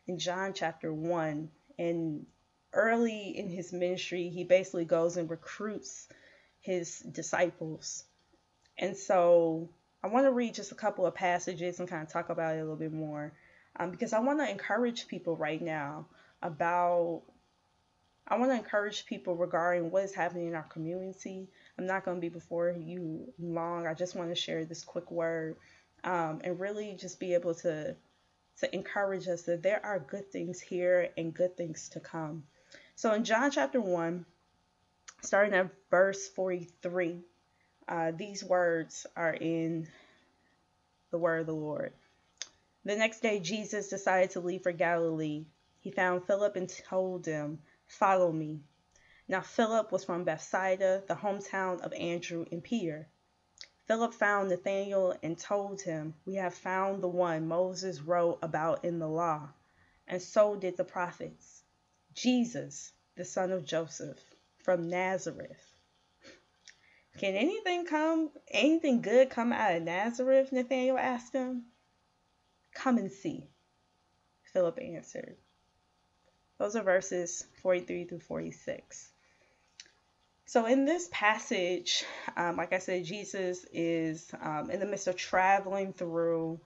in 0.08 0.20
John 0.20 0.54
chapter 0.54 0.94
1. 0.94 1.50
And 1.80 2.26
early 2.74 3.38
in 3.38 3.50
his 3.50 3.74
ministry, 3.74 4.30
he 4.30 4.44
basically 4.44 4.86
goes 4.86 5.18
and 5.18 5.30
recruits 5.30 6.08
his 6.60 7.00
disciples. 7.00 8.06
And 8.78 8.96
so 8.98 9.70
I 10.04 10.08
want 10.08 10.26
to 10.26 10.32
read 10.32 10.54
just 10.54 10.72
a 10.72 10.76
couple 10.76 11.06
of 11.06 11.16
passages 11.16 11.80
and 11.80 11.88
kind 11.88 12.04
of 12.04 12.12
talk 12.12 12.30
about 12.30 12.56
it 12.56 12.60
a 12.60 12.62
little 12.62 12.76
bit 12.76 12.94
more 12.94 13.34
um, 13.80 13.92
because 13.92 14.14
I 14.14 14.20
want 14.20 14.40
to 14.40 14.50
encourage 14.50 15.08
people 15.08 15.36
right 15.36 15.62
now 15.62 16.08
about. 16.42 17.24
I 18.26 18.38
want 18.38 18.52
to 18.52 18.58
encourage 18.58 19.06
people 19.06 19.36
regarding 19.36 19.92
what 19.92 20.06
is 20.06 20.16
happening 20.16 20.48
in 20.48 20.56
our 20.56 20.64
community. 20.64 21.50
I'm 21.78 21.86
not 21.86 22.06
going 22.06 22.16
to 22.16 22.22
be 22.22 22.30
before 22.30 22.72
you 22.72 23.34
long. 23.38 23.86
I 23.86 23.94
just 23.94 24.16
want 24.16 24.30
to 24.30 24.36
share 24.36 24.64
this 24.64 24.82
quick 24.82 25.12
word 25.12 25.58
um, 26.06 26.40
and 26.42 26.58
really 26.58 26.96
just 26.98 27.20
be 27.20 27.34
able 27.34 27.54
to 27.56 27.98
to 28.60 28.76
encourage 28.76 29.28
us 29.28 29.42
that 29.44 29.64
there 29.64 29.84
are 29.84 30.00
good 30.00 30.32
things 30.32 30.62
here 30.62 31.10
and 31.18 31.34
good 31.34 31.58
things 31.58 31.90
to 31.90 32.00
come. 32.00 32.44
So 32.96 33.12
in 33.14 33.24
John 33.24 33.50
chapter 33.50 33.82
1, 33.82 34.24
starting 35.22 35.56
at 35.56 35.72
verse 35.90 36.28
43, 36.30 37.22
uh, 37.88 38.12
these 38.12 38.44
words 38.44 39.08
are 39.16 39.34
in 39.34 39.88
the 41.10 41.18
word 41.18 41.42
of 41.42 41.48
the 41.48 41.56
Lord. 41.56 41.92
The 42.86 42.96
next 42.96 43.22
day, 43.22 43.40
Jesus 43.40 43.90
decided 43.90 44.30
to 44.32 44.42
leave 44.42 44.62
for 44.62 44.72
Galilee. 44.72 45.48
He 45.80 45.90
found 45.90 46.28
Philip 46.28 46.56
and 46.56 46.70
told 46.70 47.26
him, 47.26 47.64
Follow 47.88 48.32
me. 48.32 48.62
Now, 49.28 49.42
Philip 49.42 49.92
was 49.92 50.04
from 50.04 50.24
Bethsaida, 50.24 51.04
the 51.08 51.16
hometown 51.16 51.82
of 51.82 51.94
Andrew 51.94 52.46
and 52.52 52.64
Peter. 52.64 53.08
Philip 53.88 54.14
found 54.14 54.50
Nathanael 54.50 55.18
and 55.24 55.38
told 55.38 55.82
him, 55.82 56.14
We 56.26 56.36
have 56.36 56.54
found 56.54 57.02
the 57.02 57.08
one 57.08 57.48
Moses 57.48 58.02
wrote 58.02 58.38
about 58.44 58.86
in 58.86 59.00
the 59.00 59.10
law, 59.10 59.50
and 60.08 60.22
so 60.22 60.56
did 60.56 60.78
the 60.78 60.86
prophets 60.86 61.63
Jesus, 62.14 62.92
the 63.16 63.26
son 63.26 63.52
of 63.52 63.66
Joseph, 63.66 64.20
from 64.64 64.90
Nazareth. 64.90 65.74
Can 67.20 67.36
anything 67.36 67.86
come, 67.86 68.32
anything 68.48 69.02
good 69.02 69.30
come 69.30 69.54
out 69.54 69.76
of 69.76 69.84
Nazareth? 69.84 70.52
Nathanael 70.52 70.98
asked 70.98 71.34
him. 71.34 71.66
Come 72.74 72.98
and 72.98 73.12
see, 73.12 73.48
Philip 74.52 74.80
answered. 74.82 75.38
Those 76.58 76.76
are 76.76 76.84
verses 76.84 77.46
43 77.62 78.06
through 78.06 78.20
46. 78.20 79.10
So, 80.46 80.66
in 80.66 80.86
this 80.86 81.08
passage, 81.12 82.04
um, 82.36 82.58
like 82.58 82.74
I 82.74 82.80
said, 82.80 83.06
Jesus 83.06 83.66
is 83.72 84.32
um, 84.42 84.70
in 84.70 84.80
the 84.80 84.86
midst 84.86 85.08
of 85.08 85.16
traveling 85.16 85.94
through 85.94 86.60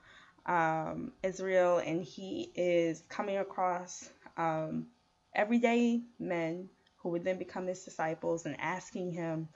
um, 0.46 1.12
Israel 1.24 1.78
and 1.78 2.04
he 2.04 2.52
is 2.56 3.04
coming 3.10 3.38
across 3.38 4.10
um, 4.38 4.88
everyday 5.38 6.02
men 6.20 6.68
who 6.98 7.10
would 7.10 7.24
then 7.24 7.38
become 7.38 7.68
his 7.68 7.86
disciples 7.86 8.46
and 8.46 8.60
asking 8.60 9.12
him, 9.12 9.48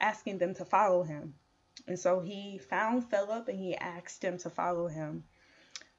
asking 0.00 0.38
them 0.38 0.54
to 0.54 0.64
follow 0.64 1.02
him. 1.02 1.34
And 1.88 1.98
so 1.98 2.20
he 2.20 2.58
found 2.58 3.10
Philip 3.10 3.48
and 3.48 3.58
he 3.58 3.74
asked 3.74 4.22
him 4.22 4.38
to 4.38 4.50
follow 4.50 4.86
him. 4.86 5.24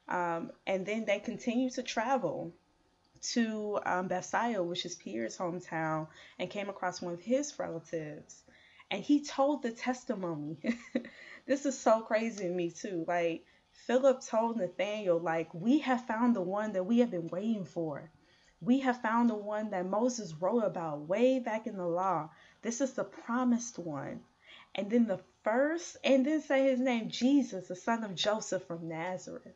Um, 0.08 0.52
and 0.66 0.86
then 0.86 1.06
they 1.06 1.20
continued 1.20 1.74
to 1.74 1.84
travel 1.84 2.54
to 3.22 3.80
um, 3.86 4.08
Bethsaida, 4.08 4.64
which 4.64 4.86
is 4.86 4.96
Peter's 4.96 5.38
hometown, 5.38 6.08
and 6.40 6.50
came 6.50 6.70
across 6.70 7.02
one 7.02 7.14
of 7.14 7.22
his 7.22 7.58
relatives. 7.60 8.44
And 8.90 9.04
he 9.04 9.26
told 9.26 9.64
the 9.64 9.72
testimony. 9.72 10.58
this 11.46 11.66
is 11.66 11.78
so 11.78 12.02
crazy 12.02 12.46
to 12.46 12.50
me, 12.50 12.72
too. 12.72 13.04
Like, 13.08 13.44
Philip 13.86 14.26
told 14.26 14.58
Nathaniel, 14.58 15.20
like, 15.20 15.54
we 15.54 15.80
have 15.80 16.06
found 16.06 16.36
the 16.36 16.42
one 16.42 16.74
that 16.74 16.86
we 16.86 17.00
have 17.00 17.12
been 17.12 17.28
waiting 17.28 17.66
for. 17.66 18.10
We 18.62 18.80
have 18.80 19.02
found 19.02 19.30
the 19.30 19.36
one 19.36 19.70
that 19.70 19.86
Moses 19.86 20.34
wrote 20.34 20.64
about 20.64 21.08
way 21.08 21.40
back 21.40 21.68
in 21.68 21.78
the 21.78 21.88
law. 21.88 22.30
This 22.62 22.82
is 22.82 22.94
the 22.94 23.04
promised 23.04 23.78
one. 23.78 24.24
And 24.74 24.90
then 24.90 25.08
the 25.08 25.20
first, 25.44 25.98
and 26.04 26.26
then 26.26 26.42
say 26.42 26.64
his 26.64 26.80
name, 26.80 27.10
Jesus, 27.10 27.68
the 27.68 27.76
son 27.76 28.04
of 28.04 28.16
Joseph 28.16 28.64
from 28.66 28.88
Nazareth. 28.88 29.56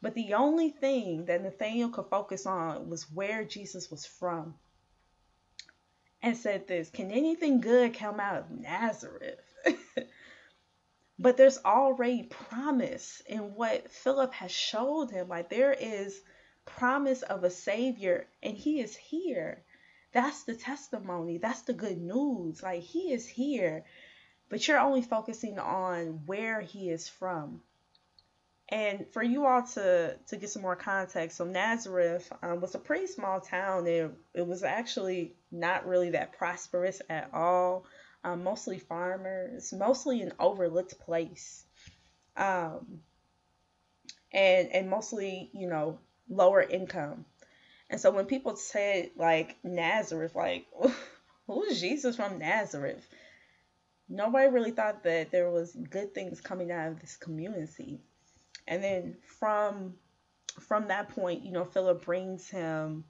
But 0.00 0.14
the 0.14 0.34
only 0.34 0.70
thing 0.70 1.26
that 1.26 1.42
Nathaniel 1.42 1.90
could 1.90 2.08
focus 2.10 2.44
on 2.44 2.88
was 2.90 3.10
where 3.12 3.44
Jesus 3.44 3.90
was 3.90 4.04
from. 4.04 4.58
And 6.20 6.36
said 6.36 6.66
this 6.66 6.90
Can 6.90 7.12
anything 7.12 7.60
good 7.60 7.94
come 7.94 8.18
out 8.18 8.36
of 8.36 8.50
Nazareth? 8.50 9.40
but 11.18 11.36
there's 11.36 11.58
already 11.64 12.24
promise 12.24 13.22
in 13.26 13.54
what 13.54 13.90
Philip 13.90 14.32
has 14.34 14.50
showed 14.50 15.10
him. 15.10 15.28
Like 15.28 15.48
there 15.48 15.72
is 15.72 16.20
promise 16.64 17.22
of 17.22 17.44
a 17.44 17.50
Savior, 17.50 18.26
and 18.42 18.56
He 18.56 18.80
is 18.80 18.96
here. 18.96 19.62
That's 20.12 20.44
the 20.44 20.54
testimony. 20.54 21.38
That's 21.38 21.62
the 21.62 21.72
good 21.72 22.00
news. 22.00 22.62
Like 22.62 22.82
He 22.82 23.12
is 23.12 23.26
here, 23.26 23.84
but 24.48 24.66
you're 24.66 24.78
only 24.78 25.02
focusing 25.02 25.58
on 25.58 26.22
where 26.26 26.60
He 26.60 26.90
is 26.90 27.08
from. 27.08 27.62
And 28.68 29.06
for 29.08 29.22
you 29.22 29.44
all 29.44 29.62
to 29.74 30.16
to 30.28 30.36
get 30.36 30.48
some 30.48 30.62
more 30.62 30.76
context, 30.76 31.36
so 31.36 31.44
Nazareth 31.44 32.32
um, 32.42 32.60
was 32.60 32.74
a 32.74 32.78
pretty 32.78 33.06
small 33.06 33.40
town. 33.40 33.86
It 33.86 34.10
it 34.32 34.46
was 34.46 34.62
actually 34.62 35.34
not 35.50 35.86
really 35.86 36.10
that 36.10 36.32
prosperous 36.38 37.02
at 37.10 37.28
all. 37.34 37.84
Um, 38.24 38.44
mostly 38.44 38.78
farmers, 38.78 39.74
mostly 39.74 40.22
an 40.22 40.32
overlooked 40.38 40.98
place, 41.00 41.66
um, 42.36 43.02
and 44.32 44.68
and 44.68 44.88
mostly 44.88 45.50
you 45.52 45.66
know 45.66 45.98
lower 46.28 46.62
income. 46.62 47.24
And 47.90 48.00
so 48.00 48.10
when 48.10 48.26
people 48.26 48.56
said 48.56 49.10
like 49.16 49.56
Nazareth, 49.62 50.34
like 50.34 50.66
who's 51.46 51.80
Jesus 51.80 52.16
from 52.16 52.38
Nazareth? 52.38 53.06
Nobody 54.08 54.48
really 54.48 54.72
thought 54.72 55.04
that 55.04 55.30
there 55.30 55.50
was 55.50 55.72
good 55.74 56.14
things 56.14 56.40
coming 56.40 56.70
out 56.70 56.88
of 56.88 57.00
this 57.00 57.16
community. 57.16 58.00
And 58.66 58.82
then 58.82 59.16
from 59.38 59.94
from 60.60 60.88
that 60.88 61.08
point, 61.10 61.44
you 61.44 61.52
know, 61.52 61.64
Philip 61.64 62.04
brings 62.04 62.48
him, 62.48 63.04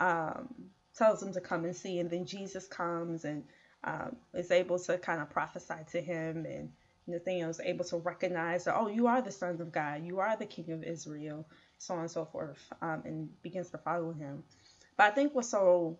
um, 0.00 0.52
tells 0.96 1.22
him 1.22 1.32
to 1.32 1.40
come 1.40 1.64
and 1.64 1.76
see, 1.76 1.98
and 1.98 2.10
then 2.10 2.26
Jesus 2.26 2.66
comes 2.66 3.24
and 3.24 3.44
um, 3.84 4.16
is 4.34 4.50
able 4.50 4.78
to 4.80 4.98
kind 4.98 5.20
of 5.20 5.30
prophesy 5.30 5.74
to 5.92 6.00
him, 6.00 6.44
and 6.44 6.70
Nathaniel 7.06 7.50
is 7.50 7.60
able 7.60 7.84
to 7.86 7.98
recognize 7.98 8.64
that, 8.64 8.76
oh, 8.76 8.88
you 8.88 9.06
are 9.06 9.22
the 9.22 9.30
Son 9.30 9.60
of 9.60 9.72
God, 9.72 10.04
you 10.04 10.18
are 10.18 10.36
the 10.36 10.46
King 10.46 10.72
of 10.72 10.82
Israel, 10.82 11.46
so 11.78 11.94
on 11.94 12.00
and 12.00 12.10
so 12.10 12.24
forth, 12.24 12.58
um, 12.82 13.02
and 13.04 13.42
begins 13.42 13.70
to 13.70 13.78
follow 13.78 14.12
him. 14.12 14.42
But 14.96 15.06
I 15.06 15.10
think 15.10 15.34
what's 15.34 15.50
so 15.50 15.98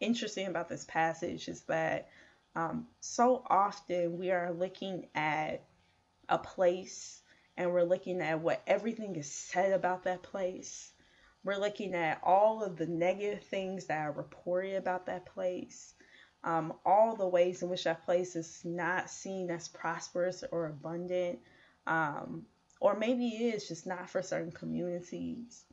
interesting 0.00 0.46
about 0.46 0.68
this 0.68 0.84
passage 0.84 1.48
is 1.48 1.60
that 1.62 2.08
um, 2.56 2.86
so 3.00 3.44
often 3.48 4.18
we 4.18 4.30
are 4.30 4.52
looking 4.52 5.06
at 5.14 5.62
a 6.28 6.38
place 6.38 7.22
and 7.56 7.72
we're 7.72 7.82
looking 7.82 8.20
at 8.22 8.40
what 8.40 8.62
everything 8.66 9.16
is 9.16 9.30
said 9.30 9.72
about 9.72 10.04
that 10.04 10.22
place. 10.22 10.92
We're 11.44 11.58
looking 11.58 11.94
at 11.94 12.20
all 12.22 12.62
of 12.62 12.76
the 12.76 12.86
negative 12.86 13.44
things 13.44 13.86
that 13.86 14.00
are 14.00 14.12
reported 14.12 14.76
about 14.76 15.06
that 15.06 15.26
place, 15.26 15.94
um, 16.42 16.72
all 16.84 17.16
the 17.16 17.28
ways 17.28 17.62
in 17.62 17.68
which 17.68 17.84
that 17.84 18.04
place 18.04 18.36
is 18.36 18.62
not 18.64 19.10
seen 19.10 19.50
as 19.50 19.68
prosperous 19.68 20.42
or 20.50 20.66
abundant, 20.66 21.38
um, 21.86 22.46
or 22.80 22.96
maybe 22.96 23.28
it 23.28 23.54
is 23.54 23.68
just 23.68 23.86
not 23.86 24.08
for 24.10 24.22
certain 24.22 24.50
communities. 24.50 25.64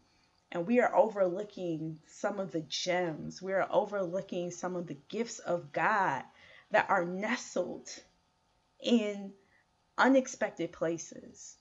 And 0.52 0.68
we 0.68 0.80
are 0.80 0.96
overlooking 0.96 2.00
some 2.06 2.40
of 2.40 2.52
the 2.52 2.62
gems, 2.62 3.42
we 3.42 3.54
are 3.54 3.68
overlooking 3.72 4.52
some 4.52 4.76
of 4.76 4.88
the 4.88 4.98
gifts 5.10 5.40
of 5.40 5.72
God 5.72 6.24
that 6.72 6.90
are 6.90 7.06
nestled 7.06 7.90
in 8.80 9.34
unexpected 9.98 10.72
places. 10.72 11.56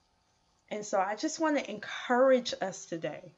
And 0.69 0.85
so 0.85 0.99
I 1.01 1.15
just 1.15 1.41
want 1.41 1.59
to 1.59 1.71
encourage 1.71 2.55
us 2.61 2.87
today. 2.87 3.33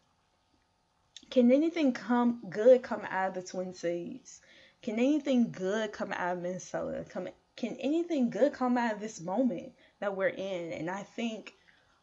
Can 1.30 1.52
anything 1.52 1.92
come 1.92 2.42
good 2.48 2.82
come 2.82 3.02
out 3.10 3.28
of 3.28 3.34
the 3.34 3.42
Twin 3.42 3.74
Cities? 3.74 4.40
Can 4.80 4.94
anything 4.94 5.50
good 5.50 5.92
come 5.92 6.12
out 6.12 6.36
of 6.36 6.42
Minnesota? 6.42 7.04
Come, 7.08 7.28
can 7.56 7.76
anything 7.80 8.30
good 8.30 8.54
come 8.54 8.78
out 8.78 8.94
of 8.94 9.00
this 9.00 9.20
moment 9.20 9.72
that 10.00 10.16
we're 10.16 10.28
in? 10.28 10.72
And 10.72 10.88
I 10.88 11.02
think 11.02 11.54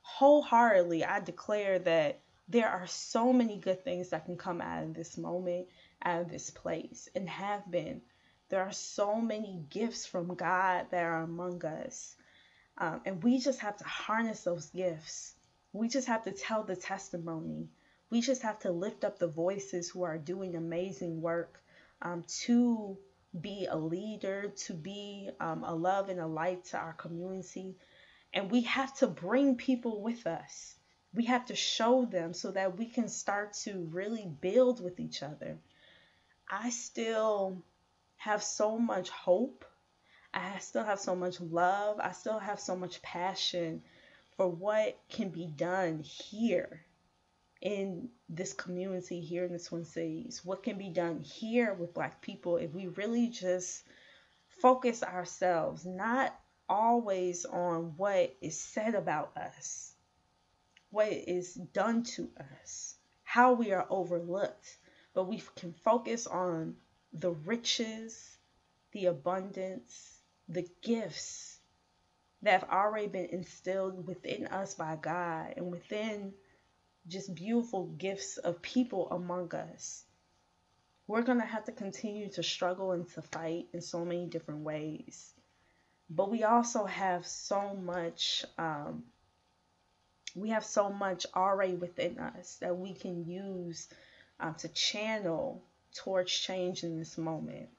wholeheartedly, 0.05 1.03
I 1.03 1.19
declare 1.19 1.79
that 1.79 2.19
there 2.47 2.69
are 2.69 2.85
so 2.85 3.33
many 3.33 3.57
good 3.57 3.83
things 3.83 4.09
that 4.09 4.25
can 4.25 4.37
come 4.37 4.61
out 4.61 4.83
of 4.83 4.93
this 4.93 5.17
moment, 5.17 5.67
out 6.03 6.21
of 6.21 6.29
this 6.29 6.51
place, 6.51 7.09
and 7.15 7.27
have 7.27 7.69
been. 7.71 8.01
There 8.49 8.61
are 8.61 8.71
so 8.71 9.19
many 9.19 9.65
gifts 9.69 10.05
from 10.05 10.35
God 10.35 10.85
that 10.91 11.03
are 11.03 11.23
among 11.23 11.65
us. 11.65 12.15
Um, 12.77 13.01
and 13.05 13.23
we 13.23 13.39
just 13.39 13.59
have 13.61 13.77
to 13.77 13.83
harness 13.83 14.43
those 14.43 14.67
gifts. 14.67 15.33
We 15.73 15.87
just 15.87 16.07
have 16.07 16.23
to 16.25 16.31
tell 16.31 16.63
the 16.63 16.75
testimony. 16.75 17.67
We 18.11 18.21
just 18.21 18.43
have 18.43 18.59
to 18.59 18.71
lift 18.71 19.03
up 19.03 19.17
the 19.17 19.27
voices 19.27 19.89
who 19.89 20.03
are 20.03 20.19
doing 20.19 20.55
amazing 20.55 21.19
work 21.19 21.59
um, 22.03 22.23
to 22.43 22.95
be 23.41 23.67
a 23.69 23.75
leader, 23.75 24.53
to 24.67 24.73
be 24.73 25.31
um, 25.39 25.63
a 25.63 25.73
love 25.73 26.09
and 26.09 26.19
a 26.19 26.27
light 26.27 26.63
to 26.65 26.77
our 26.77 26.93
community. 26.93 27.75
And 28.35 28.51
we 28.51 28.61
have 28.61 28.93
to 28.97 29.07
bring 29.07 29.55
people 29.55 30.01
with 30.03 30.27
us. 30.27 30.75
We 31.13 31.25
have 31.25 31.45
to 31.45 31.55
show 31.55 32.05
them 32.05 32.33
so 32.33 32.51
that 32.51 32.77
we 32.77 32.85
can 32.85 33.07
start 33.07 33.53
to 33.63 33.87
really 33.91 34.27
build 34.41 34.83
with 34.83 34.99
each 34.99 35.23
other. 35.23 35.57
I 36.51 36.69
still 36.69 37.63
have 38.17 38.43
so 38.43 38.77
much 38.77 39.09
hope. 39.09 39.65
I 40.33 40.59
still 40.59 40.83
have 40.83 40.99
so 40.99 41.15
much 41.15 41.39
love. 41.39 41.99
I 41.99 42.11
still 42.11 42.37
have 42.37 42.59
so 42.59 42.75
much 42.75 43.01
passion 43.01 43.81
for 44.35 44.47
what 44.49 44.99
can 45.09 45.29
be 45.29 45.47
done 45.47 46.01
here 46.01 46.81
in 47.61 48.09
this 48.29 48.53
community 48.53 49.21
here 49.21 49.45
in 49.45 49.53
the 49.53 49.59
Twin 49.59 49.85
Cities? 49.85 50.41
What 50.43 50.63
can 50.63 50.77
be 50.77 50.89
done 50.89 51.21
here 51.21 51.73
with 51.73 51.93
Black 51.93 52.21
people 52.21 52.57
if 52.57 52.71
we 52.73 52.87
really 52.87 53.27
just 53.27 53.83
focus 54.61 55.03
ourselves, 55.03 55.85
not 55.85 56.37
always 56.69 57.45
on 57.45 57.93
what 57.97 58.36
is 58.41 58.60
said 58.60 58.95
about 58.95 59.36
us, 59.38 59.93
what 60.91 61.12
is 61.12 61.54
done 61.54 62.04
to 62.04 62.30
us, 62.39 62.95
how 63.23 63.54
we 63.54 63.71
are 63.71 63.88
overlooked, 63.89 64.78
but 65.13 65.25
we 65.25 65.41
can 65.56 65.73
focus 65.84 66.28
on 66.28 66.75
the 67.13 67.32
riches, 67.32 68.38
the 68.91 69.06
abundance, 69.08 70.19
the 70.49 70.67
gifts 70.82 71.60
that 72.41 72.62
have 72.62 72.69
already 72.69 73.08
been 73.08 73.28
instilled 73.28 74.08
within 74.08 74.47
us 74.47 74.75
by 74.75 74.95
God 74.95 75.54
and 75.58 75.71
within 75.71 76.34
just 77.08 77.36
beautiful 77.36 77.88
gifts 77.97 78.38
of 78.38 78.62
people 78.62 79.10
among 79.12 79.54
us. 79.54 80.04
We're 81.08 81.21
going 81.21 81.39
to 81.39 81.45
have 81.45 81.65
to 81.65 81.71
continue 81.71 82.30
to 82.32 82.43
struggle 82.43 82.91
and 82.93 83.08
to 83.10 83.21
fight 83.21 83.67
in 83.73 83.82
so 83.82 84.04
many 84.06 84.25
different 84.25 84.62
ways. 84.62 85.34
But 86.09 86.29
we 86.29 86.43
also 86.43 86.85
have 86.85 87.25
so 87.25 87.73
much, 87.73 88.45
um, 88.57 89.03
we 90.35 90.49
have 90.49 90.63
so 90.63 90.89
much 90.89 91.25
already 91.35 91.75
within 91.75 92.19
us 92.19 92.57
that 92.57 92.77
we 92.77 92.93
can 92.93 93.25
use 93.25 93.87
um, 94.39 94.53
to 94.55 94.67
channel 94.67 95.63
towards 95.95 96.31
change 96.31 96.83
in 96.83 96.97
this 96.97 97.17
moment. 97.17 97.69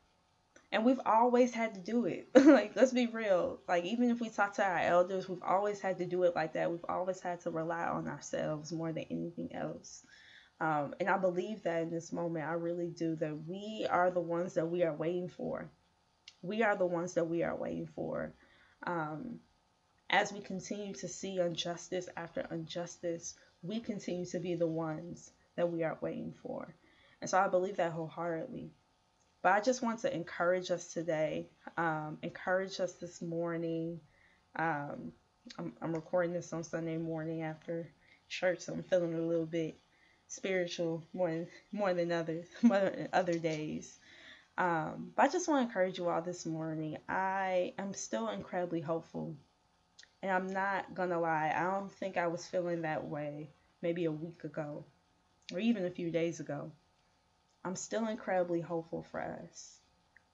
And 0.72 0.84
we've 0.84 1.00
always 1.06 1.54
had 1.54 1.74
to 1.74 1.80
do 1.80 2.06
it. 2.06 2.28
Like 2.34 2.74
let's 2.74 2.92
be 2.92 3.06
real. 3.06 3.60
Like 3.68 3.84
even 3.84 4.10
if 4.10 4.20
we 4.20 4.28
talk 4.28 4.54
to 4.54 4.64
our 4.64 4.78
elders 4.78 5.28
we've 5.28 5.42
always 5.42 5.80
had 5.80 5.98
to 5.98 6.06
do 6.06 6.24
it 6.24 6.34
like 6.34 6.54
that. 6.54 6.70
We've 6.70 6.84
always 6.88 7.20
had 7.20 7.40
to 7.42 7.50
rely 7.50 7.84
on 7.84 8.08
ourselves 8.08 8.72
more 8.72 8.92
than 8.92 9.04
anything 9.10 9.54
else. 9.54 10.04
Um, 10.58 10.94
and 10.98 11.10
i 11.10 11.18
believe 11.18 11.62
that 11.64 11.82
in 11.82 11.90
this 11.90 12.12
moment. 12.12 12.46
I 12.46 12.52
really 12.54 12.88
do 12.88 13.14
that 13.16 13.46
we 13.46 13.86
are 13.88 14.10
the 14.10 14.20
ones 14.20 14.54
that 14.54 14.66
we 14.66 14.82
are 14.82 14.94
waiting 14.94 15.28
for 15.28 15.70
we 16.46 16.62
are 16.62 16.76
the 16.76 16.87
ones 16.87 17.14
that 17.14 17.28
we 17.28 17.42
are 17.42 17.56
waiting 17.56 17.88
for 17.94 18.32
um, 18.87 19.40
as 20.11 20.32
we 20.32 20.40
continue 20.40 20.94
to 20.94 21.09
see 21.09 21.38
injustice 21.38 22.09
after 22.16 22.46
injustice 22.50 23.35
we 23.62 23.80
continue 23.80 24.26
to 24.26 24.38
be 24.38 24.54
the 24.54 24.66
ones 24.66 25.30
that 25.56 25.70
we 25.70 25.82
are 25.82 25.98
waiting 26.00 26.35
for 26.42 26.74
and 27.20 27.28
so 27.28 27.38
i 27.38 27.48
believe 27.48 27.76
that 27.76 27.92
wholeheartedly 27.92 28.70
but 29.46 29.52
I 29.52 29.61
just 29.61 29.80
want 29.80 30.00
to 30.00 30.12
encourage 30.12 30.72
us 30.72 30.92
today, 30.92 31.46
um, 31.76 32.18
encourage 32.22 32.80
us 32.80 32.94
this 32.94 33.22
morning. 33.22 34.00
Um, 34.56 35.12
I'm, 35.56 35.72
I'm, 35.80 35.94
recording 35.94 36.32
this 36.32 36.52
on 36.52 36.64
Sunday 36.64 36.96
morning 36.96 37.42
after 37.42 37.88
church, 38.28 38.62
so 38.62 38.72
I'm 38.72 38.82
feeling 38.82 39.14
a 39.14 39.20
little 39.20 39.46
bit 39.46 39.78
spiritual 40.26 41.04
more 41.14 41.46
more 41.70 41.94
than 41.94 42.11
others, 42.11 42.46
more 42.62 42.80
than 42.80 43.09
other 43.12 43.38
days. 43.38 44.00
Um, 44.58 45.12
but 45.14 45.24
I 45.24 45.28
just 45.28 45.48
want 45.48 45.60
to 45.60 45.66
encourage 45.66 45.98
you 45.98 46.08
all 46.08 46.22
this 46.22 46.46
morning. 46.46 46.96
I 47.08 47.74
am 47.78 47.92
still 47.92 48.28
incredibly 48.30 48.80
hopeful. 48.80 49.36
And 50.22 50.30
I'm 50.32 50.52
not 50.52 50.94
going 50.94 51.10
to 51.10 51.18
lie, 51.18 51.54
I 51.54 51.62
don't 51.62 51.92
think 51.92 52.16
I 52.16 52.26
was 52.26 52.46
feeling 52.46 52.82
that 52.82 53.06
way 53.06 53.50
maybe 53.82 54.06
a 54.06 54.12
week 54.12 54.44
ago 54.44 54.84
or 55.52 55.60
even 55.60 55.84
a 55.84 55.90
few 55.90 56.10
days 56.10 56.40
ago. 56.40 56.72
I'm 57.64 57.76
still 57.76 58.06
incredibly 58.08 58.60
hopeful 58.60 59.02
for 59.10 59.20
us. 59.20 59.78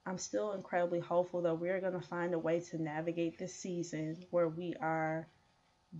I'm 0.05 0.17
still 0.17 0.53
incredibly 0.53 0.99
hopeful 0.99 1.41
that 1.43 1.55
we're 1.55 1.79
going 1.79 1.93
to 1.93 2.07
find 2.07 2.33
a 2.33 2.39
way 2.39 2.59
to 2.59 2.81
navigate 2.81 3.37
this 3.37 3.53
season 3.53 4.25
where 4.31 4.49
we 4.49 4.75
are 4.79 5.27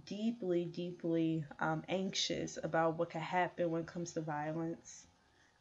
deeply, 0.05 0.65
deeply 0.65 1.45
um, 1.59 1.83
anxious 1.87 2.57
about 2.63 2.97
what 2.97 3.11
could 3.11 3.21
happen 3.21 3.69
when 3.69 3.81
it 3.81 3.87
comes 3.87 4.13
to 4.13 4.21
violence 4.21 5.05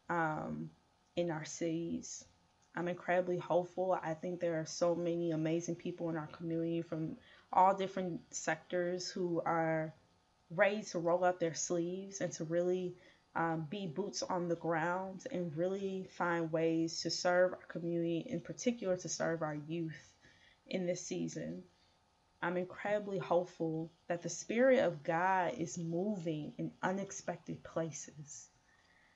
um, 0.09 0.70
in 1.16 1.31
our 1.31 1.44
cities. 1.44 2.25
I'm 2.75 2.89
incredibly 2.89 3.39
hopeful. 3.39 3.99
I 4.03 4.15
think 4.15 4.41
there 4.41 4.59
are 4.61 4.67
so 4.67 4.95
many 4.95 5.31
amazing 5.33 5.77
people 5.77 6.09
in 6.11 6.17
our 6.17 6.29
community 6.29 6.83
from 6.83 7.17
all 7.53 7.75
different 7.75 8.21
sectors 8.35 9.11
who 9.11 9.43
are 9.45 9.93
ready 10.51 10.83
to 10.83 10.99
roll 10.99 11.25
up 11.25 11.39
their 11.39 11.55
sleeves 11.55 12.21
and 12.21 12.33
to 12.33 12.45
really 12.45 12.95
um, 13.35 13.67
be 13.71 13.87
boots 13.87 14.23
on 14.23 14.49
the 14.49 14.57
ground 14.57 15.25
and 15.31 15.57
really 15.57 16.09
find 16.17 16.53
ways 16.53 17.01
to 17.03 17.11
serve 17.11 17.53
our 17.53 17.67
community, 17.69 18.25
in 18.27 18.41
particular 18.41 18.97
to 18.97 19.09
serve 19.09 19.43
our 19.43 19.55
youth 19.55 20.13
in 20.67 20.87
this 20.87 21.07
season. 21.07 21.63
I'm 22.43 22.57
incredibly 22.57 23.19
hopeful 23.19 23.91
that 24.09 24.23
the 24.23 24.29
Spirit 24.29 24.81
of 24.81 25.03
God 25.03 25.55
is 25.59 25.79
moving 25.79 26.53
in 26.59 26.73
unexpected 26.83 27.63
places, 27.63 28.49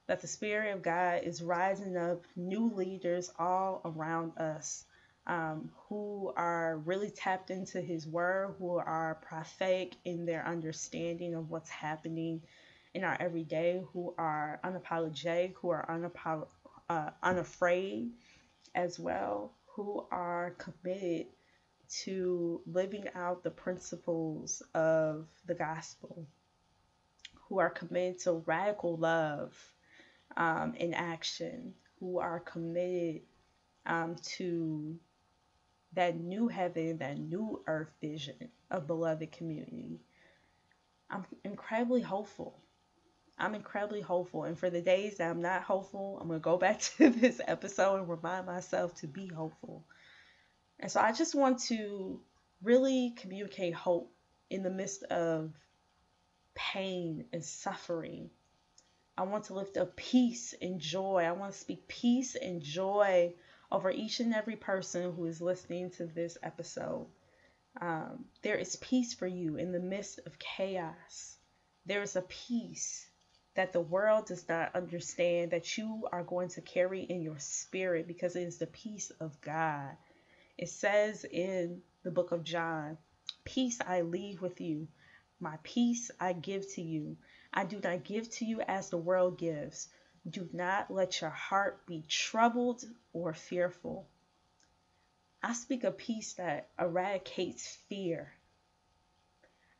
that 0.07 0.21
the 0.21 0.27
Spirit 0.29 0.75
of 0.75 0.83
God 0.83 1.23
is 1.25 1.43
rising 1.43 1.97
up 1.97 2.25
new 2.37 2.71
leaders 2.73 3.31
all 3.39 3.81
around 3.85 4.39
us 4.39 4.85
um, 5.27 5.71
who 5.89 6.33
are 6.37 6.79
really 6.79 7.11
tapped 7.11 7.51
into 7.51 7.81
His 7.81 8.07
Word, 8.07 8.55
who 8.59 8.77
are 8.77 9.19
prophetic 9.29 9.95
in 10.05 10.25
their 10.25 10.47
understanding 10.47 11.35
of 11.35 11.51
what's 11.51 11.71
happening 11.71 12.43
in 12.95 13.03
our 13.03 13.17
everyday 13.21 13.83
who 13.93 14.15
are 14.17 14.61
unapologetic, 14.65 15.55
who 15.61 15.71
are 15.71 15.85
unapolo- 15.91 16.49
uh, 16.89 17.11
unafraid 17.23 18.11
as 18.75 18.99
well, 18.99 19.53
who 19.75 20.07
are 20.13 20.55
committed 20.59 21.27
to 21.89 22.61
living 22.67 23.07
out 23.15 23.43
the 23.43 23.51
principles 23.51 24.63
of 24.75 25.27
the 25.47 25.55
gospel, 25.55 26.27
who 27.49 27.59
are 27.59 27.71
committed 27.71 28.21
to 28.21 28.33
radical 28.47 28.97
love 28.97 29.53
um, 30.37 30.75
in 30.75 30.95
action, 30.95 31.75
who 32.01 32.19
are 32.19 32.41
committed 32.41 33.23
um, 33.87 34.17
to 34.23 34.97
that 35.95 36.19
new 36.19 36.49
heaven, 36.49 36.99
that 36.99 37.19
new 37.19 37.63
earth 37.67 37.91
vision 38.01 38.51
of 38.71 38.87
beloved 38.87 39.33
community. 39.33 40.01
I'm 41.11 41.25
incredibly 41.45 42.03
hopeful 42.03 42.61
I'm 43.39 43.55
incredibly 43.55 44.01
hopeful. 44.01 44.45
And 44.45 44.59
for 44.59 44.71
the 44.71 44.81
days 44.81 45.19
that 45.19 45.31
I'm 45.31 45.43
not 45.43 45.63
hopeful, 45.63 46.19
I'm 46.21 46.29
going 46.29 46.41
to 46.41 46.45
go 46.45 46.57
back 46.57 46.81
to 46.97 47.11
this 47.11 47.41
episode 47.47 47.97
and 47.97 48.09
remind 48.09 48.47
myself 48.47 48.95
to 48.97 49.07
be 49.07 49.27
hopeful. 49.27 49.85
And 50.81 50.91
so 50.91 51.01
I 51.01 51.13
just 51.13 51.35
want 51.35 51.61
to 51.65 52.21
really 52.63 53.15
communicate 53.17 53.75
hope 53.75 54.13
in 54.51 54.63
the 54.63 54.71
midst 54.71 55.03
of 55.05 55.53
pain 56.55 57.27
and 57.33 57.45
suffering. 57.45 58.31
I 59.19 59.23
want 59.23 59.45
to 59.45 59.55
lift 59.55 59.77
up 59.77 59.97
peace 59.97 60.55
and 60.61 60.81
joy. 60.81 61.25
I 61.27 61.33
want 61.33 61.53
to 61.53 61.59
speak 61.59 61.89
peace 61.89 62.35
and 62.35 62.61
joy 62.63 63.35
over 63.73 63.91
each 63.91 64.21
and 64.21 64.35
every 64.35 64.57
person 64.57 65.13
who 65.13 65.25
is 65.27 65.41
listening 65.41 65.91
to 65.93 66.07
this 66.07 66.37
episode. 66.43 67.07
Um, 67.81 68.27
there 68.43 68.57
is 68.57 68.77
peace 68.77 69.15
for 69.15 69.27
you 69.27 69.57
in 69.57 69.73
the 69.73 69.81
midst 69.81 70.21
of 70.27 70.39
chaos. 70.39 71.37
There 71.87 72.03
is 72.03 72.17
a 72.17 72.23
peace 72.23 73.07
that 73.55 73.73
the 73.73 73.81
world 73.81 74.27
does 74.27 74.47
not 74.49 74.75
understand 74.75 75.51
that 75.51 75.79
you 75.79 76.07
are 76.13 76.23
going 76.23 76.49
to 76.51 76.61
carry 76.61 77.03
in 77.03 77.23
your 77.23 77.39
spirit 77.39 78.07
because 78.07 78.37
it 78.37 78.43
is 78.43 78.59
the 78.59 78.67
peace 78.67 79.11
of 79.19 79.41
God. 79.41 79.97
It 80.59 80.69
says 80.69 81.25
in 81.25 81.81
the 82.03 82.11
book 82.11 82.33
of 82.33 82.45
John, 82.45 82.99
Peace 83.45 83.79
I 83.87 84.03
leave 84.03 84.43
with 84.43 84.61
you, 84.61 84.89
my 85.41 85.57
peace 85.63 86.11
I 86.21 86.33
give 86.33 86.71
to 86.75 86.83
you. 86.83 87.17
I 87.57 87.65
do 87.65 87.81
not 87.83 88.05
give 88.05 88.29
to 88.33 88.45
you 88.45 88.61
as 88.61 88.91
the 88.91 88.99
world 88.99 89.39
gives. 89.39 89.89
Do 90.29 90.47
not 90.53 90.91
let 90.91 91.23
your 91.23 91.31
heart 91.31 91.87
be 91.87 92.05
troubled 92.07 92.85
or 93.15 93.33
fearful. 93.33 94.07
I 95.43 95.55
speak 95.55 95.83
of 95.85 95.97
peace 95.97 96.35
that 96.35 96.69
eradicates 96.79 97.67
fear. 97.89 98.31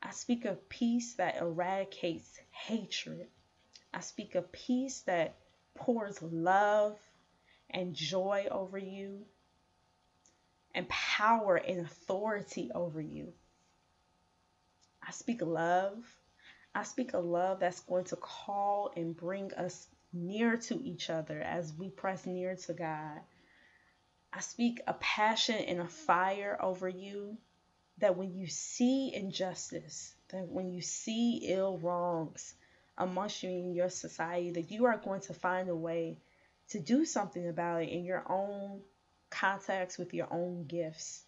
I 0.01 0.09
speak 0.09 0.45
of 0.45 0.67
peace 0.69 1.13
that 1.15 1.37
eradicates 1.37 2.39
hatred. 2.49 3.27
I 3.93 3.99
speak 3.99 4.33
of 4.33 4.51
peace 4.51 5.01
that 5.01 5.35
pours 5.75 6.19
love 6.23 6.97
and 7.69 7.93
joy 7.93 8.47
over 8.49 8.79
you, 8.79 9.25
and 10.73 10.89
power 10.89 11.57
and 11.57 11.81
authority 11.81 12.71
over 12.73 13.01
you. 13.01 13.33
I 15.05 15.11
speak 15.11 15.41
love. 15.43 16.03
I 16.77 16.83
speak 16.83 17.13
a 17.13 17.17
love 17.17 17.59
that's 17.59 17.79
going 17.79 18.03
to 18.05 18.15
call 18.17 18.93
and 18.95 19.17
bring 19.17 19.51
us 19.55 19.87
near 20.13 20.57
to 20.57 20.75
each 20.75 21.09
other 21.09 21.41
as 21.41 21.73
we 21.73 21.89
press 21.89 22.27
near 22.27 22.55
to 22.55 22.73
God. 22.73 23.19
I 24.31 24.41
speak 24.41 24.81
a 24.85 24.93
passion 24.93 25.55
and 25.55 25.79
a 25.79 25.87
fire 25.87 26.55
over 26.61 26.87
you 26.87 27.39
that 27.97 28.15
when 28.15 28.35
you 28.35 28.45
see 28.45 29.11
injustice, 29.11 30.13
that 30.29 30.47
when 30.47 30.71
you 30.71 30.81
see 30.83 31.37
ill 31.47 31.79
wrongs, 31.79 32.53
amongst 32.95 33.41
you 33.41 33.49
in 33.49 33.73
your 33.73 33.89
society 33.89 34.51
that 34.51 34.69
you 34.69 34.85
are 34.85 34.97
going 34.97 35.21
to 35.21 35.33
find 35.33 35.69
a 35.69 35.75
way 35.75 36.19
to 36.69 36.79
do 36.79 37.05
something 37.05 37.47
about 37.47 37.81
it 37.81 37.89
in 37.89 38.05
your 38.05 38.23
own 38.29 38.81
context 39.31 39.97
with 39.97 40.13
your 40.13 40.31
own 40.31 40.67
gifts. 40.67 41.23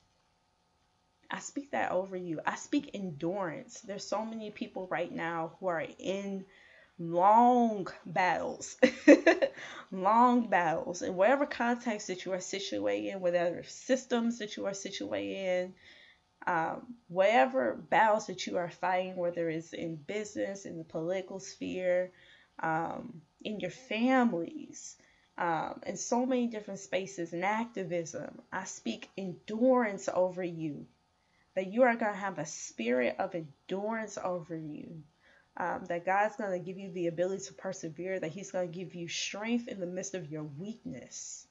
I 1.32 1.40
speak 1.40 1.72
that 1.72 1.92
over 1.92 2.16
you. 2.18 2.42
I 2.46 2.56
speak 2.56 2.92
endurance. 2.94 3.82
There's 3.82 4.08
so 4.08 4.26
many 4.26 4.52
people 4.52 4.88
right 4.90 5.12
now 5.12 5.54
who 5.60 5.68
are 5.68 5.86
in 6.00 6.46
long 7.00 7.88
battles, 8.06 8.78
long 9.92 10.50
battles, 10.50 11.02
in 11.02 11.16
whatever 11.16 11.46
context 11.46 12.08
that 12.08 12.26
you 12.26 12.34
are 12.34 12.40
situated 12.42 13.14
in, 13.14 13.22
whatever 13.22 13.64
systems 13.64 14.40
that 14.40 14.58
you 14.58 14.66
are 14.66 14.74
situated 14.74 15.36
in, 15.66 15.74
um, 16.48 16.96
whatever 17.08 17.76
battles 17.76 18.28
that 18.28 18.48
you 18.48 18.58
are 18.58 18.70
fighting, 18.70 19.16
whether 19.16 19.50
it's 19.50 19.74
in 19.74 19.96
business, 19.96 20.66
in 20.66 20.78
the 20.78 20.84
political 20.84 21.40
sphere, 21.40 22.12
um, 22.62 23.22
in 23.44 23.60
your 23.60 23.72
families, 23.72 24.98
um, 25.38 25.82
in 25.86 25.98
so 25.98 26.26
many 26.26 26.48
different 26.48 26.80
spaces, 26.80 27.34
in 27.34 27.44
activism, 27.44 28.42
I 28.52 28.66
speak 28.66 29.10
endurance 29.18 30.10
over 30.14 30.44
you. 30.44 30.88
That 31.56 31.74
you 31.74 31.84
are 31.84 31.96
going 31.96 32.14
to 32.14 32.20
have 32.20 32.40
a 32.40 32.46
spirit 32.46 33.16
of 33.20 33.36
endurance 33.36 34.18
over 34.24 34.56
you. 34.56 35.04
Um, 35.58 35.84
that 35.90 36.06
God's 36.06 36.38
going 36.38 36.58
to 36.58 36.66
give 36.66 36.78
you 36.78 36.90
the 36.92 37.08
ability 37.08 37.44
to 37.46 37.54
persevere, 37.54 38.20
that 38.20 38.32
He's 38.32 38.52
going 38.52 38.72
to 38.72 38.78
give 38.78 38.96
you 38.96 39.10
strength 39.10 39.68
in 39.68 39.82
the 39.82 39.86
midst 39.86 40.14
of 40.14 40.32
your 40.32 40.44
weakness, 40.44 41.48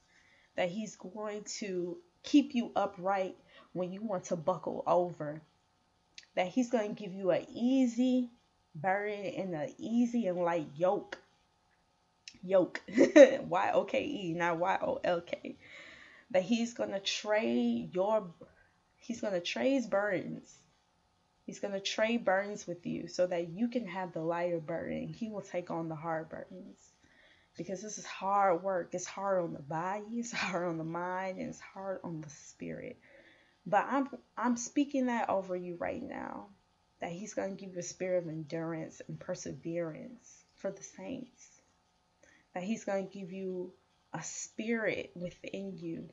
that 0.56 0.70
He's 0.70 0.96
going 0.96 1.44
to 1.58 1.98
keep 2.22 2.54
you 2.54 2.72
upright 2.74 3.36
when 3.72 3.92
you 3.92 4.02
want 4.02 4.24
to 4.24 4.36
buckle 4.36 4.82
over. 4.86 5.42
That 6.36 6.48
He's 6.48 6.70
going 6.70 6.94
to 6.94 7.02
give 7.02 7.12
you 7.12 7.30
an 7.32 7.46
easy 7.52 8.30
burden 8.74 9.32
and 9.36 9.54
an 9.54 9.74
easy 9.78 10.26
and 10.26 10.38
light 10.38 10.68
yoke. 10.76 11.18
Yoke. 12.42 12.80
Y 12.96 13.70
O 13.74 13.84
K 13.84 14.04
E, 14.04 14.34
not 14.34 14.58
Y 14.58 14.78
O 14.82 15.00
L 15.02 15.20
K. 15.20 15.56
That 16.30 16.42
He's 16.42 16.74
going 16.74 16.90
to 16.90 17.00
trade 17.00 17.94
your, 17.94 18.28
He's 19.08 19.22
going 19.22 19.32
to 19.32 19.40
trade 19.40 19.88
burdens. 19.88 20.54
He's 21.46 21.60
going 21.60 21.72
to 21.72 21.80
trade 21.80 22.26
burdens 22.26 22.66
with 22.66 22.84
you 22.84 23.08
so 23.08 23.26
that 23.26 23.48
you 23.48 23.68
can 23.68 23.86
have 23.86 24.12
the 24.12 24.20
lighter 24.20 24.60
burden. 24.60 25.08
He 25.08 25.30
will 25.30 25.40
take 25.40 25.70
on 25.70 25.88
the 25.88 25.94
hard 25.94 26.28
burdens 26.28 26.76
because 27.56 27.80
this 27.80 27.96
is 27.96 28.04
hard 28.04 28.62
work. 28.62 28.90
It's 28.92 29.06
hard 29.06 29.42
on 29.42 29.54
the 29.54 29.62
body, 29.62 30.18
it's 30.18 30.30
hard 30.32 30.68
on 30.68 30.76
the 30.76 30.84
mind, 30.84 31.38
and 31.38 31.48
it's 31.48 31.58
hard 31.58 32.00
on 32.04 32.20
the 32.20 32.28
spirit. 32.28 32.98
But 33.64 33.86
I'm 33.88 34.10
I'm 34.36 34.58
speaking 34.58 35.06
that 35.06 35.30
over 35.30 35.56
you 35.56 35.76
right 35.76 36.02
now. 36.02 36.48
That 37.00 37.10
he's 37.10 37.32
going 37.32 37.56
to 37.56 37.64
give 37.64 37.72
you 37.72 37.80
a 37.80 37.82
spirit 37.82 38.24
of 38.24 38.28
endurance 38.28 39.00
and 39.08 39.18
perseverance 39.18 40.44
for 40.56 40.70
the 40.70 40.82
saints. 40.82 41.48
That 42.52 42.62
he's 42.62 42.84
going 42.84 43.08
to 43.08 43.18
give 43.18 43.32
you 43.32 43.72
a 44.12 44.22
spirit 44.22 45.12
within 45.14 45.78
you 45.78 46.10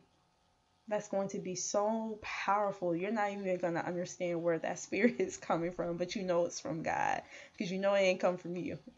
that's 0.87 1.07
going 1.07 1.29
to 1.29 1.39
be 1.39 1.55
so 1.55 2.19
powerful. 2.21 2.95
You're 2.95 3.11
not 3.11 3.31
even 3.31 3.57
going 3.57 3.73
to 3.73 3.85
understand 3.85 4.43
where 4.43 4.59
that 4.59 4.79
spirit 4.79 5.15
is 5.19 5.37
coming 5.37 5.71
from, 5.71 5.97
but 5.97 6.15
you 6.15 6.23
know 6.23 6.45
it's 6.45 6.59
from 6.59 6.83
God 6.83 7.21
because 7.53 7.71
you 7.71 7.79
know 7.79 7.93
it 7.93 8.01
ain't 8.01 8.19
come 8.19 8.37
from 8.37 8.55
you. 8.55 8.77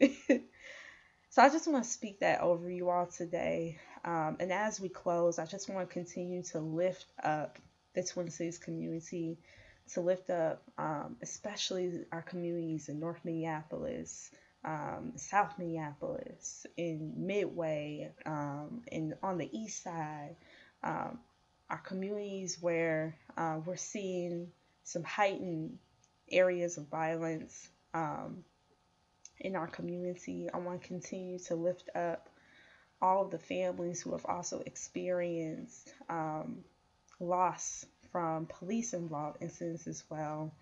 so 1.30 1.42
I 1.42 1.48
just 1.48 1.66
want 1.68 1.84
to 1.84 1.90
speak 1.90 2.20
that 2.20 2.40
over 2.40 2.70
you 2.70 2.90
all 2.90 3.06
today. 3.06 3.78
Um, 4.04 4.36
and 4.40 4.52
as 4.52 4.80
we 4.80 4.88
close, 4.88 5.38
I 5.38 5.46
just 5.46 5.68
want 5.68 5.88
to 5.88 5.92
continue 5.92 6.42
to 6.44 6.60
lift 6.60 7.06
up 7.22 7.58
the 7.94 8.02
Twin 8.02 8.30
Cities 8.30 8.58
community, 8.58 9.38
to 9.94 10.00
lift 10.00 10.30
up 10.30 10.62
um, 10.76 11.16
especially 11.22 12.04
our 12.12 12.22
communities 12.22 12.88
in 12.88 13.00
North 13.00 13.20
Minneapolis, 13.24 14.30
um, 14.64 15.12
South 15.16 15.58
Minneapolis, 15.58 16.66
in 16.76 17.14
Midway, 17.16 18.10
um, 18.26 18.82
and 18.92 19.14
on 19.22 19.38
the 19.38 19.48
East 19.58 19.82
Side, 19.82 20.36
um, 20.82 21.18
our 21.70 21.78
communities 21.78 22.58
where 22.60 23.16
uh, 23.36 23.58
we're 23.64 23.76
seeing 23.76 24.48
some 24.84 25.04
heightened 25.04 25.78
areas 26.30 26.78
of 26.78 26.88
violence 26.88 27.68
um, 27.94 28.44
in 29.40 29.54
our 29.54 29.66
community. 29.66 30.48
I 30.52 30.58
want 30.58 30.82
to 30.82 30.88
continue 30.88 31.38
to 31.40 31.54
lift 31.54 31.90
up 31.94 32.28
all 33.00 33.24
of 33.24 33.30
the 33.30 33.38
families 33.38 34.00
who 34.00 34.12
have 34.12 34.26
also 34.26 34.62
experienced 34.66 35.94
um, 36.08 36.58
loss 37.20 37.84
from 38.10 38.46
police 38.46 38.94
involved 38.94 39.38
incidents 39.40 39.86
as 39.86 40.02
well. 40.10 40.54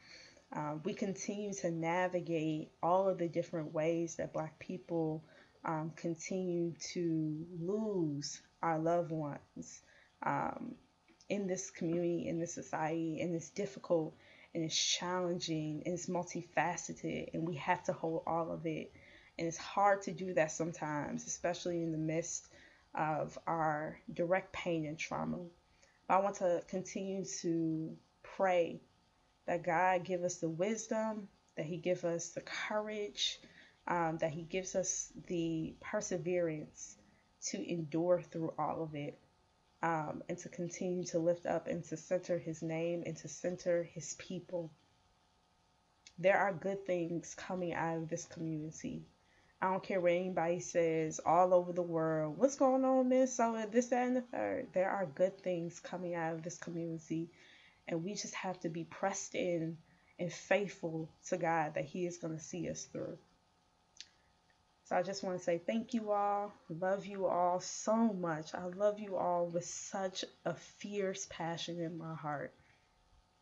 Uh, 0.54 0.74
we 0.84 0.94
continue 0.94 1.52
to 1.52 1.70
navigate 1.70 2.70
all 2.82 3.08
of 3.08 3.18
the 3.18 3.28
different 3.28 3.72
ways 3.72 4.16
that 4.16 4.32
Black 4.32 4.58
people 4.58 5.24
um, 5.64 5.92
continue 5.96 6.72
to 6.92 7.46
lose 7.60 8.40
our 8.62 8.78
loved 8.78 9.10
ones 9.10 9.82
um, 10.24 10.74
in 11.28 11.46
this 11.46 11.70
community, 11.70 12.28
in 12.28 12.38
this 12.38 12.54
society, 12.54 13.20
and 13.20 13.34
it's 13.34 13.50
difficult 13.50 14.14
and 14.54 14.64
it's 14.64 14.76
challenging 14.76 15.82
and 15.84 15.94
it's 15.94 16.06
multifaceted, 16.06 17.34
and 17.34 17.46
we 17.46 17.56
have 17.56 17.82
to 17.84 17.92
hold 17.92 18.22
all 18.26 18.50
of 18.50 18.64
it. 18.64 18.92
And 19.38 19.46
it's 19.46 19.58
hard 19.58 20.02
to 20.02 20.12
do 20.12 20.32
that 20.34 20.50
sometimes, 20.50 21.26
especially 21.26 21.82
in 21.82 21.92
the 21.92 21.98
midst 21.98 22.48
of 22.94 23.38
our 23.46 23.98
direct 24.14 24.52
pain 24.54 24.86
and 24.86 24.98
trauma. 24.98 25.38
But 26.08 26.14
I 26.14 26.20
want 26.20 26.36
to 26.36 26.62
continue 26.68 27.24
to 27.42 27.94
pray 28.22 28.80
that 29.46 29.62
God 29.62 30.04
give 30.04 30.22
us 30.22 30.36
the 30.36 30.48
wisdom, 30.48 31.28
that 31.56 31.66
He 31.66 31.76
give 31.76 32.04
us 32.04 32.30
the 32.30 32.40
courage, 32.40 33.38
um, 33.86 34.16
that 34.22 34.30
He 34.30 34.42
gives 34.42 34.74
us 34.74 35.12
the 35.26 35.74
perseverance 35.80 36.96
to 37.48 37.70
endure 37.70 38.22
through 38.22 38.54
all 38.58 38.82
of 38.82 38.94
it, 38.94 39.18
um, 39.82 40.22
and 40.28 40.38
to 40.38 40.48
continue 40.48 41.04
to 41.04 41.18
lift 41.18 41.46
up 41.46 41.66
and 41.66 41.84
to 41.84 41.96
center 41.96 42.38
His 42.38 42.62
name 42.62 43.02
and 43.06 43.16
to 43.18 43.28
center 43.28 43.82
His 43.82 44.14
people. 44.18 44.70
There 46.18 46.38
are 46.38 46.52
good 46.52 46.86
things 46.86 47.34
coming 47.34 47.74
out 47.74 47.98
of 47.98 48.08
this 48.08 48.24
community. 48.24 49.04
I 49.60 49.70
don't 49.70 49.82
care 49.82 50.00
what 50.00 50.12
anybody 50.12 50.60
says 50.60 51.20
all 51.24 51.54
over 51.54 51.72
the 51.72 51.82
world. 51.82 52.36
What's 52.36 52.56
going 52.56 52.84
on, 52.84 53.08
Minnesota? 53.08 53.68
This, 53.70 53.86
that, 53.88 54.06
and 54.06 54.16
the 54.16 54.20
third. 54.20 54.68
There 54.72 54.90
are 54.90 55.06
good 55.06 55.38
things 55.40 55.80
coming 55.80 56.14
out 56.14 56.34
of 56.34 56.42
this 56.42 56.58
community, 56.58 57.30
and 57.88 58.04
we 58.04 58.14
just 58.14 58.34
have 58.34 58.60
to 58.60 58.68
be 58.68 58.84
pressed 58.84 59.34
in 59.34 59.78
and 60.18 60.32
faithful 60.32 61.08
to 61.28 61.36
God 61.38 61.74
that 61.74 61.84
He 61.84 62.06
is 62.06 62.18
going 62.18 62.36
to 62.36 62.42
see 62.42 62.68
us 62.68 62.84
through. 62.84 63.18
So 64.88 64.94
I 64.94 65.02
just 65.02 65.24
want 65.24 65.36
to 65.36 65.42
say 65.42 65.58
thank 65.58 65.94
you 65.94 66.12
all. 66.12 66.52
Love 66.68 67.06
you 67.06 67.26
all 67.26 67.58
so 67.58 67.96
much. 67.96 68.54
I 68.54 68.66
love 68.66 69.00
you 69.00 69.16
all 69.16 69.46
with 69.46 69.64
such 69.64 70.24
a 70.44 70.54
fierce 70.54 71.26
passion 71.28 71.80
in 71.80 71.98
my 71.98 72.14
heart. 72.14 72.54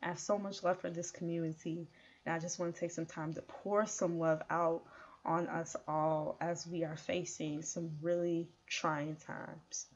I 0.02 0.08
have 0.08 0.18
so 0.18 0.38
much 0.38 0.62
love 0.62 0.80
for 0.80 0.88
this 0.88 1.10
community 1.10 1.86
And 2.24 2.34
I 2.34 2.38
just 2.38 2.58
want 2.58 2.74
to 2.74 2.80
take 2.80 2.92
some 2.92 3.04
time 3.04 3.34
to 3.34 3.42
pour 3.42 3.84
some 3.84 4.18
love 4.18 4.42
out 4.48 4.84
on 5.26 5.46
us 5.48 5.76
all 5.86 6.38
as 6.40 6.66
we 6.66 6.82
are 6.82 6.96
facing 6.96 7.60
some 7.60 7.90
really 8.00 8.48
trying 8.66 9.16
times. 9.16 9.86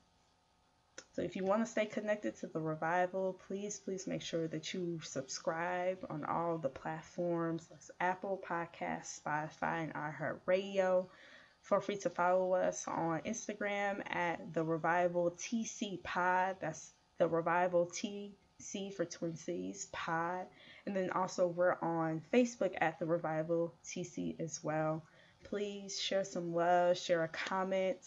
So 1.13 1.23
if 1.23 1.35
you 1.35 1.45
want 1.45 1.65
to 1.65 1.71
stay 1.71 1.87
connected 1.87 2.37
to 2.41 2.47
the 2.47 2.61
revival, 2.61 3.41
please, 3.47 3.79
please 3.79 4.07
make 4.07 4.23
sure 4.23 4.49
that 4.49 4.75
you 4.75 5.01
subscribe 5.03 5.99
on 6.11 6.25
all 6.25 6.59
the 6.59 6.69
platforms. 6.69 7.67
Apple 8.01 8.43
Podcasts, 8.47 9.21
Spotify, 9.21 9.85
and 9.85 9.95
iHeartRadio. 9.95 11.07
Feel 11.69 11.81
free 11.81 11.99
to 11.99 12.09
follow 12.09 12.55
us 12.55 12.89
on 12.89 13.21
Instagram 13.27 14.01
at 14.07 14.55
the 14.55 14.65
Revival 14.65 15.33
TC 15.33 16.03
Pod. 16.03 16.57
That's 16.61 16.93
the 17.19 17.29
Revival 17.29 17.91
TC 17.93 18.95
for 18.95 19.05
Twin 19.05 19.37
Cities 19.37 19.87
Pod. 19.93 20.47
And 20.87 20.97
then 20.97 21.11
also 21.11 21.47
we're 21.47 21.77
on 21.83 22.23
Facebook 22.33 22.75
at 22.81 22.99
the 22.99 23.05
Revival 23.05 23.75
TC 23.85 24.41
as 24.41 24.65
well. 24.65 25.05
Please 25.45 26.01
share 26.01 26.25
some 26.25 26.55
love, 26.55 26.97
share 26.97 27.23
a 27.25 27.29
comment 27.29 28.01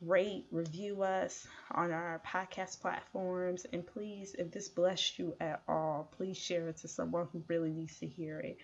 rate, 0.00 0.46
review 0.50 1.02
us 1.02 1.46
on 1.72 1.92
our 1.92 2.22
podcast 2.26 2.80
platforms, 2.80 3.66
and 3.72 3.86
please, 3.86 4.34
if 4.38 4.50
this 4.50 4.68
blessed 4.68 5.18
you 5.18 5.34
at 5.40 5.62
all, 5.68 6.10
please 6.16 6.38
share 6.38 6.68
it 6.68 6.78
to 6.78 6.88
someone 6.88 7.28
who 7.32 7.44
really 7.48 7.70
needs 7.70 7.98
to 7.98 8.06
hear 8.06 8.40
it. 8.40 8.56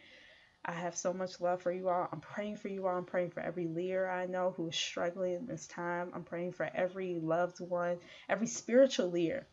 I 0.65 0.73
have 0.73 0.97
so 0.97 1.13
much 1.13 1.41
love 1.41 1.63
for 1.63 1.73
you 1.73 1.89
all. 1.89 2.09
I'm 2.13 2.21
praying 2.21 2.57
for 2.57 2.69
you 2.69 2.87
all. 2.87 2.97
I'm 2.97 3.05
praying 3.05 3.31
for 3.31 3.41
every 3.41 3.67
leader 3.67 4.09
I 4.09 4.27
know 4.27 4.53
who 4.57 4.69
is 4.69 4.77
struggling 4.77 5.35
in 5.35 5.47
this 5.47 5.67
time. 5.67 6.11
I'm 6.15 6.25
praying 6.25 6.53
for 6.53 6.69
every 6.75 7.19
loved 7.21 7.61
one, 7.61 7.99
every 8.29 8.47
spiritual 8.47 9.11
leader 9.11 9.47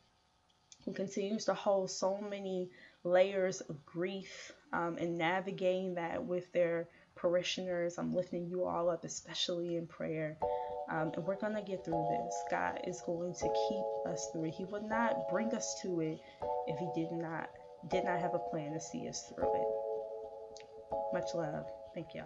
who 0.84 0.94
continues 0.94 1.46
to 1.46 1.54
hold 1.54 1.92
so 1.92 2.18
many 2.18 2.70
layers 3.04 3.62
of 3.62 3.86
grief 3.86 4.52
um, 4.74 4.98
and 5.00 5.18
navigating 5.18 5.96
that 5.96 6.26
with 6.26 6.52
their 6.52 6.88
parishioners. 7.16 7.98
I'm 7.98 8.14
lifting 8.14 8.48
you 8.48 8.66
all 8.66 8.90
up, 8.90 9.04
especially 9.04 9.78
in 9.78 9.88
prayer. 9.88 10.38
Um, 10.90 11.12
and 11.16 11.26
we're 11.26 11.40
going 11.40 11.56
to 11.56 11.62
get 11.62 11.84
through 11.84 12.06
this. 12.10 12.36
God 12.52 12.82
is 12.86 13.02
going 13.02 13.34
to 13.34 13.50
keep 13.70 14.14
us 14.14 14.30
through 14.32 14.46
it. 14.46 14.54
He 14.54 14.66
would 14.66 14.84
not 14.84 15.30
bring 15.30 15.54
us 15.54 15.80
to 15.82 16.00
it 16.02 16.20
if 16.68 16.78
he 16.80 16.90
did 16.96 17.12
not 17.12 17.50
did 17.90 18.04
not 18.06 18.20
have 18.20 18.34
a 18.34 18.40
plan 18.40 18.74
to 18.74 18.80
see 18.80 19.08
us 19.08 19.32
through 19.36 19.54
it. 19.54 19.87
Much 21.14 21.34
love. 21.36 21.66
Thank 21.94 22.14
y'all. 22.14 22.26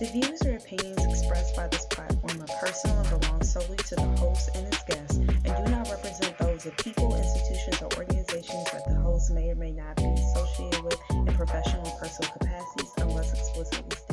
The 0.00 0.06
views 0.12 0.42
or 0.44 0.56
opinions 0.56 1.04
expressed 1.04 1.54
by 1.54 1.68
this 1.68 1.84
platform 1.86 2.42
are 2.42 2.56
personal 2.58 2.96
and 2.98 3.20
belong 3.20 3.42
solely 3.42 3.76
to 3.76 3.94
the 3.94 4.02
host 4.18 4.50
and 4.54 4.66
its 4.66 4.82
guests 4.84 5.16
and 5.18 5.44
do 5.44 5.70
not 5.70 5.88
represent 5.88 6.36
those 6.38 6.66
of 6.66 6.76
people, 6.78 7.14
institutions, 7.14 7.80
or 7.80 7.88
organizations 7.98 8.64
that 8.72 8.88
the 8.88 8.96
host 8.96 9.30
may 9.30 9.50
or 9.50 9.54
may 9.54 9.70
not 9.70 9.94
be 9.96 10.06
associated 10.06 10.82
with 10.82 10.98
in 11.10 11.26
professional 11.34 11.86
or 11.86 11.98
personal 12.00 12.32
capacities 12.32 12.92
unless 12.98 13.32
explicitly 13.34 14.03